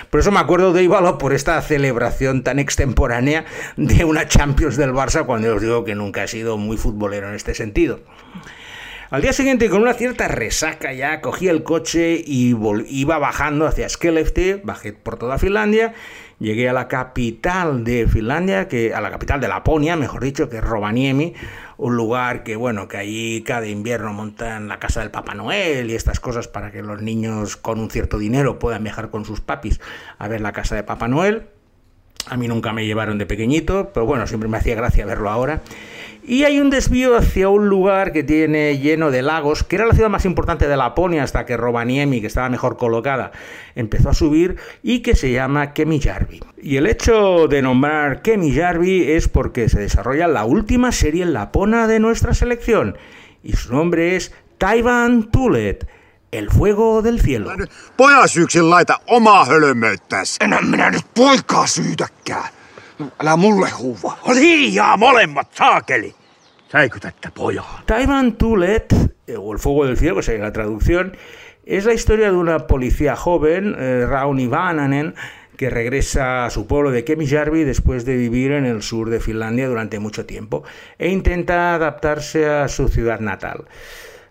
Por 0.10 0.22
eso 0.22 0.32
me 0.32 0.40
acuerdo 0.40 0.74
de 0.74 0.84
Ivalo 0.84 1.18
por 1.18 1.34
esta 1.34 1.62
celebración 1.62 2.44
tan 2.44 2.60
extemporánea 2.60 3.46
de 3.76 4.06
una 4.06 4.28
Champions 4.28 4.78
del 4.78 4.94
Barça 4.94 5.26
cuando 5.26 5.54
os 5.56 5.62
digo 5.62 5.84
que 5.84 5.96
nunca 5.96 6.24
he 6.24 6.28
sido 6.28 6.58
muy 6.58 6.78
futbolero 6.78 7.30
en 7.30 7.36
este 7.36 7.54
sentido. 7.54 8.00
Al 9.10 9.22
día 9.22 9.32
siguiente, 9.32 9.70
con 9.70 9.84
una 9.84 9.94
cierta 9.94 10.28
resaca 10.28 10.92
ya, 10.92 11.22
cogí 11.22 11.48
el 11.48 11.64
coche 11.64 12.22
y 12.26 12.54
iba 12.90 13.18
bajando 13.18 13.66
hacia 13.66 13.88
Skellefteå, 13.88 14.60
bajé 14.66 14.92
por 14.92 15.18
toda 15.18 15.38
Finlandia, 15.38 15.94
llegué 16.40 16.68
a 16.68 16.74
la 16.74 16.90
capital 16.90 17.86
de 17.86 18.06
Finlandia, 18.06 18.68
que, 18.68 18.94
a 18.94 19.00
la 19.00 19.10
capital 19.10 19.40
de 19.40 19.48
Laponia, 19.48 19.96
mejor 19.96 20.26
dicho, 20.26 20.50
que 20.50 20.58
es 20.58 20.64
Rovaniemi, 20.64 21.36
un 21.78 21.96
lugar 21.96 22.44
que, 22.44 22.58
bueno, 22.58 22.90
que 22.90 22.98
allí 22.98 23.44
cada 23.44 23.66
invierno 23.68 24.12
montan 24.12 24.68
la 24.68 24.78
casa 24.78 25.00
del 25.00 25.10
Papá 25.10 25.36
Noel 25.36 25.90
y 25.90 25.96
estas 25.96 26.20
cosas 26.20 26.50
para 26.50 26.72
que 26.72 26.84
los 26.84 27.02
niños 27.02 27.56
con 27.56 27.80
un 27.80 27.90
cierto 27.90 28.18
dinero 28.18 28.60
puedan 28.60 28.84
viajar 28.84 29.10
con 29.10 29.24
sus 29.24 29.40
papis 29.40 29.80
a 30.18 30.28
ver 30.28 30.42
la 30.42 30.52
casa 30.52 30.76
de 30.76 30.84
Papá 30.84 31.08
Noel. 31.08 31.48
A 32.30 32.36
mí 32.36 32.50
nunca 32.50 32.74
me 32.74 32.86
llevaron 32.86 33.18
de 33.18 33.26
pequeñito, 33.26 33.92
pero 33.94 34.06
bueno, 34.06 34.28
siempre 34.28 34.50
me 34.50 34.58
hacía 34.58 34.76
gracia 34.76 35.06
verlo 35.06 35.30
ahora. 35.30 35.62
Y 36.28 36.44
hay 36.44 36.60
un 36.60 36.70
desvío 36.70 37.16
hacia 37.16 37.48
un 37.48 37.70
lugar 37.70 38.12
que 38.12 38.22
tiene 38.22 38.80
lleno 38.80 39.12
de 39.12 39.22
lagos, 39.22 39.64
que 39.64 39.78
era 39.78 39.86
la 39.86 39.94
ciudad 39.94 40.10
más 40.10 40.26
importante 40.26 40.68
de 40.68 40.76
Laponia 40.76 41.24
hasta 41.24 41.46
que 41.46 41.56
Rovaniemi, 41.56 42.20
que 42.20 42.28
estaba 42.28 42.50
mejor 42.50 42.76
colocada, 42.76 43.32
empezó 43.76 44.10
a 44.10 44.14
subir 44.14 44.58
y 44.84 45.00
que 45.00 45.16
se 45.16 45.32
llama 45.32 45.72
Kemijärvi. 45.72 46.42
Y 46.62 46.76
el 46.76 46.88
hecho 46.88 47.48
de 47.48 47.62
nombrar 47.62 48.24
Kemijärvi 48.24 49.10
es 49.14 49.30
porque 49.30 49.70
se 49.70 49.80
desarrolla 49.80 50.28
la 50.28 50.44
última 50.44 50.92
serie 50.92 51.26
lapona 51.26 51.88
de 51.88 52.02
nuestra 52.02 52.34
selección 52.34 52.98
y 53.42 53.54
su 53.54 53.74
nombre 53.74 54.18
es 54.18 54.34
Taiwan 54.58 55.32
Tulet. 55.32 55.88
El 56.30 56.50
fuego 56.50 57.02
del 57.02 57.22
cielo. 57.22 57.54
Älä 63.20 63.38
mulle 63.38 63.70
huuva. 63.70 64.18
Hiljaa 64.36 64.98
molemmat, 64.98 65.48
saakeli. 65.54 66.16
Säikytättä 66.72 67.32
pojaa. 67.36 67.82
Taiwan 67.86 68.34
Tulet, 68.34 68.94
o 69.38 69.54
El 69.54 69.60
Fuego 69.60 69.86
del 69.86 69.98
Cielo, 69.98 70.22
que 70.22 70.38
la 70.38 70.52
traducción, 70.52 71.12
es 71.66 71.86
la 71.86 71.94
historia 71.94 72.32
de 72.32 72.38
una 72.38 72.60
policía 72.60 73.16
joven, 73.16 73.76
eh, 73.80 74.06
Rauni 74.06 74.48
Vananen, 74.48 75.14
que 75.58 75.70
regresa 75.70 76.46
a 76.46 76.50
su 76.50 76.68
pueblo 76.68 76.92
de 76.92 77.04
Kemijärvi 77.04 77.64
después 77.64 78.06
de 78.06 78.16
vivir 78.16 78.52
en 78.52 78.66
el 78.66 78.82
sur 78.82 79.10
de 79.10 79.20
Finlandia 79.20 79.68
durante 79.68 80.00
mucho 80.00 80.26
tiempo 80.26 80.64
e 81.00 81.10
intenta 81.10 81.74
adaptarse 81.74 82.48
a 82.48 82.68
su 82.68 82.88
ciudad 82.88 83.20
natal. 83.20 83.66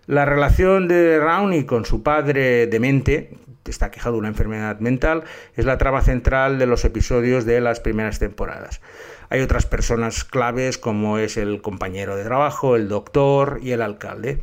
La 0.07 0.25
relación 0.25 0.87
de 0.87 1.19
Rauni 1.19 1.65
con 1.65 1.85
su 1.85 2.01
padre 2.01 2.67
demente 2.67 3.31
está 3.71 3.91
quejado 3.91 4.13
de 4.13 4.19
una 4.19 4.27
enfermedad 4.29 4.79
mental, 4.79 5.23
es 5.55 5.65
la 5.65 5.77
trama 5.77 6.01
central 6.01 6.59
de 6.59 6.65
los 6.65 6.85
episodios 6.85 7.45
de 7.45 7.61
las 7.61 7.79
primeras 7.79 8.19
temporadas. 8.19 8.81
Hay 9.29 9.41
otras 9.41 9.65
personas 9.65 10.23
claves 10.23 10.77
como 10.77 11.17
es 11.17 11.37
el 11.37 11.61
compañero 11.61 12.15
de 12.15 12.23
trabajo, 12.23 12.75
el 12.75 12.87
doctor 12.87 13.59
y 13.61 13.71
el 13.71 13.81
alcalde. 13.81 14.41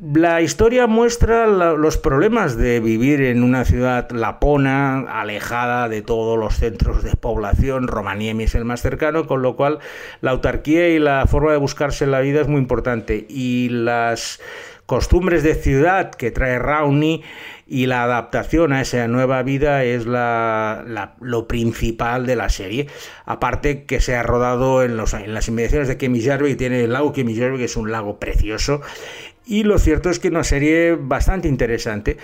La 0.00 0.42
historia 0.42 0.86
muestra 0.86 1.48
los 1.48 1.98
problemas 1.98 2.56
de 2.56 2.78
vivir 2.78 3.20
en 3.20 3.42
una 3.42 3.64
ciudad 3.64 4.08
lapona, 4.12 5.00
alejada 5.00 5.88
de 5.88 6.02
todos 6.02 6.38
los 6.38 6.54
centros 6.54 7.02
de 7.02 7.16
población. 7.16 7.88
Romaniemi 7.88 8.44
es 8.44 8.54
el 8.54 8.64
más 8.64 8.80
cercano, 8.80 9.26
con 9.26 9.42
lo 9.42 9.56
cual 9.56 9.80
la 10.20 10.30
autarquía 10.30 10.88
y 10.90 11.00
la 11.00 11.26
forma 11.26 11.50
de 11.50 11.58
buscarse 11.58 12.06
la 12.06 12.20
vida 12.20 12.40
es 12.40 12.46
muy 12.46 12.60
importante. 12.60 13.26
Y 13.28 13.70
las 13.70 14.40
costumbres 14.86 15.42
de 15.42 15.56
ciudad 15.56 16.12
que 16.12 16.30
trae 16.30 16.60
Rauni 16.60 17.24
y 17.68 17.84
la 17.86 18.02
adaptación 18.02 18.72
a 18.72 18.80
esa 18.80 19.06
nueva 19.08 19.42
vida 19.42 19.84
es 19.84 20.06
lo 20.06 21.48
principal 21.48 22.24
de 22.24 22.34
la 22.34 22.48
serie. 22.48 22.86
Aparte 23.26 23.84
que 23.84 24.00
se 24.00 24.16
ha 24.16 24.22
rodado 24.22 24.82
en, 24.82 24.96
las 24.96 25.48
inmediaciones 25.48 25.86
de 25.86 25.98
Kemijärvi, 25.98 26.56
tiene 26.56 26.82
el 26.84 26.94
lago 26.94 27.12
Kemijärvi, 27.12 27.58
que 27.58 27.64
es 27.64 27.76
un 27.76 27.92
lago 27.92 28.18
precioso. 28.18 28.80
Y 29.44 29.64
lo 29.64 29.78
cierto 29.78 30.08
es 30.08 30.18
que 30.18 30.28
es 30.28 30.32
una 30.32 30.44
serie 30.44 30.96
bastante 30.98 31.46
interesante. 31.48 32.16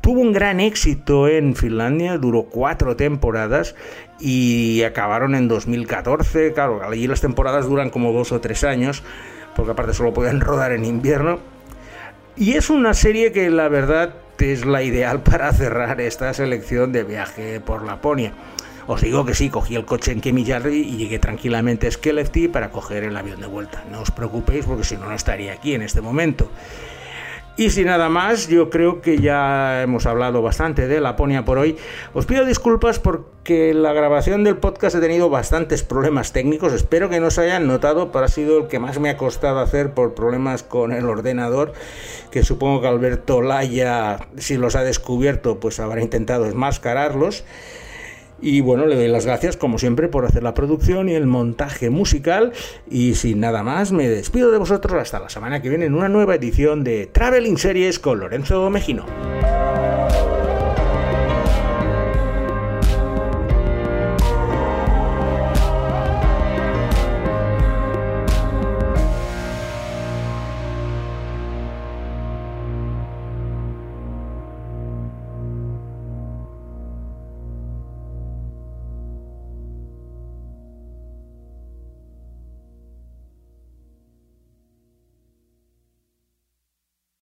Tuvo 0.00 0.22
un 0.22 0.32
gran 0.32 0.58
éxito 0.58 1.28
en 1.28 1.54
Finlandia, 1.54 2.16
duró 2.16 2.44
cuatro 2.44 2.96
temporadas 2.96 3.74
y 4.18 4.82
acabaron 4.84 5.34
en 5.34 5.48
2014. 5.48 6.54
Claro, 6.54 6.82
allí 6.82 7.06
las 7.06 7.20
temporadas 7.20 7.68
duran 7.68 7.90
como 7.90 8.12
dos 8.12 8.32
o 8.32 8.40
tres 8.40 8.64
años, 8.64 9.02
porque 9.54 9.72
aparte 9.72 9.92
solo 9.92 10.14
pueden 10.14 10.40
rodar 10.42 10.72
en 10.72 10.86
invierno. 10.86 11.40
Y 12.36 12.54
es 12.54 12.70
una 12.70 12.94
serie 12.94 13.32
que 13.32 13.50
la 13.50 13.68
verdad 13.68 14.14
es 14.40 14.64
la 14.64 14.82
ideal 14.82 15.22
para 15.22 15.52
cerrar 15.52 16.00
esta 16.00 16.32
selección 16.32 16.92
de 16.92 17.04
viaje 17.04 17.60
por 17.60 17.84
Laponia. 17.84 18.32
Os 18.86 19.02
digo 19.02 19.24
que 19.24 19.34
sí, 19.34 19.50
cogí 19.50 19.76
el 19.76 19.84
coche 19.84 20.12
en 20.12 20.20
Kemijärvi 20.20 20.80
y 20.80 20.96
llegué 20.96 21.18
tranquilamente 21.18 21.86
a 21.86 21.90
Skellefteå 21.90 22.50
para 22.50 22.70
coger 22.70 23.04
el 23.04 23.16
avión 23.16 23.40
de 23.40 23.46
vuelta. 23.46 23.84
No 23.90 24.00
os 24.00 24.10
preocupéis 24.10 24.64
porque 24.64 24.84
si 24.84 24.96
no, 24.96 25.06
no 25.06 25.14
estaría 25.14 25.52
aquí 25.52 25.74
en 25.74 25.82
este 25.82 26.00
momento. 26.00 26.50
Y 27.58 27.70
sin 27.70 27.86
nada 27.86 28.08
más, 28.08 28.46
yo 28.46 28.70
creo 28.70 29.00
que 29.00 29.18
ya 29.18 29.82
hemos 29.82 30.06
hablado 30.06 30.42
bastante 30.42 30.86
de 30.86 31.00
Laponia 31.00 31.44
por 31.44 31.58
hoy. 31.58 31.76
Os 32.14 32.24
pido 32.24 32.44
disculpas 32.44 33.00
porque 33.00 33.74
la 33.74 33.92
grabación 33.92 34.44
del 34.44 34.58
podcast 34.58 34.94
ha 34.94 35.00
tenido 35.00 35.28
bastantes 35.28 35.82
problemas 35.82 36.32
técnicos. 36.32 36.72
Espero 36.72 37.10
que 37.10 37.18
no 37.18 37.32
se 37.32 37.40
hayan 37.40 37.66
notado, 37.66 38.12
pero 38.12 38.26
ha 38.26 38.28
sido 38.28 38.58
el 38.58 38.68
que 38.68 38.78
más 38.78 39.00
me 39.00 39.10
ha 39.10 39.16
costado 39.16 39.58
hacer 39.58 39.92
por 39.92 40.14
problemas 40.14 40.62
con 40.62 40.92
el 40.92 41.06
ordenador, 41.06 41.72
que 42.30 42.44
supongo 42.44 42.80
que 42.80 42.86
Alberto 42.86 43.42
Laya, 43.42 44.28
si 44.36 44.56
los 44.56 44.76
ha 44.76 44.84
descubierto, 44.84 45.58
pues 45.58 45.80
habrá 45.80 46.00
intentado 46.00 46.46
enmascararlos. 46.46 47.42
Y 48.40 48.60
bueno, 48.60 48.86
le 48.86 48.96
doy 48.96 49.08
las 49.08 49.26
gracias 49.26 49.56
como 49.56 49.78
siempre 49.78 50.08
por 50.08 50.24
hacer 50.24 50.42
la 50.42 50.54
producción 50.54 51.08
y 51.08 51.14
el 51.14 51.26
montaje 51.26 51.90
musical. 51.90 52.52
Y 52.90 53.14
sin 53.14 53.40
nada 53.40 53.62
más, 53.62 53.92
me 53.92 54.08
despido 54.08 54.50
de 54.50 54.58
vosotros 54.58 55.00
hasta 55.00 55.20
la 55.20 55.28
semana 55.28 55.60
que 55.60 55.68
viene 55.68 55.86
en 55.86 55.94
una 55.94 56.08
nueva 56.08 56.34
edición 56.34 56.84
de 56.84 57.06
Traveling 57.06 57.58
Series 57.58 57.98
con 57.98 58.20
Lorenzo 58.20 58.70
Mejino. 58.70 59.04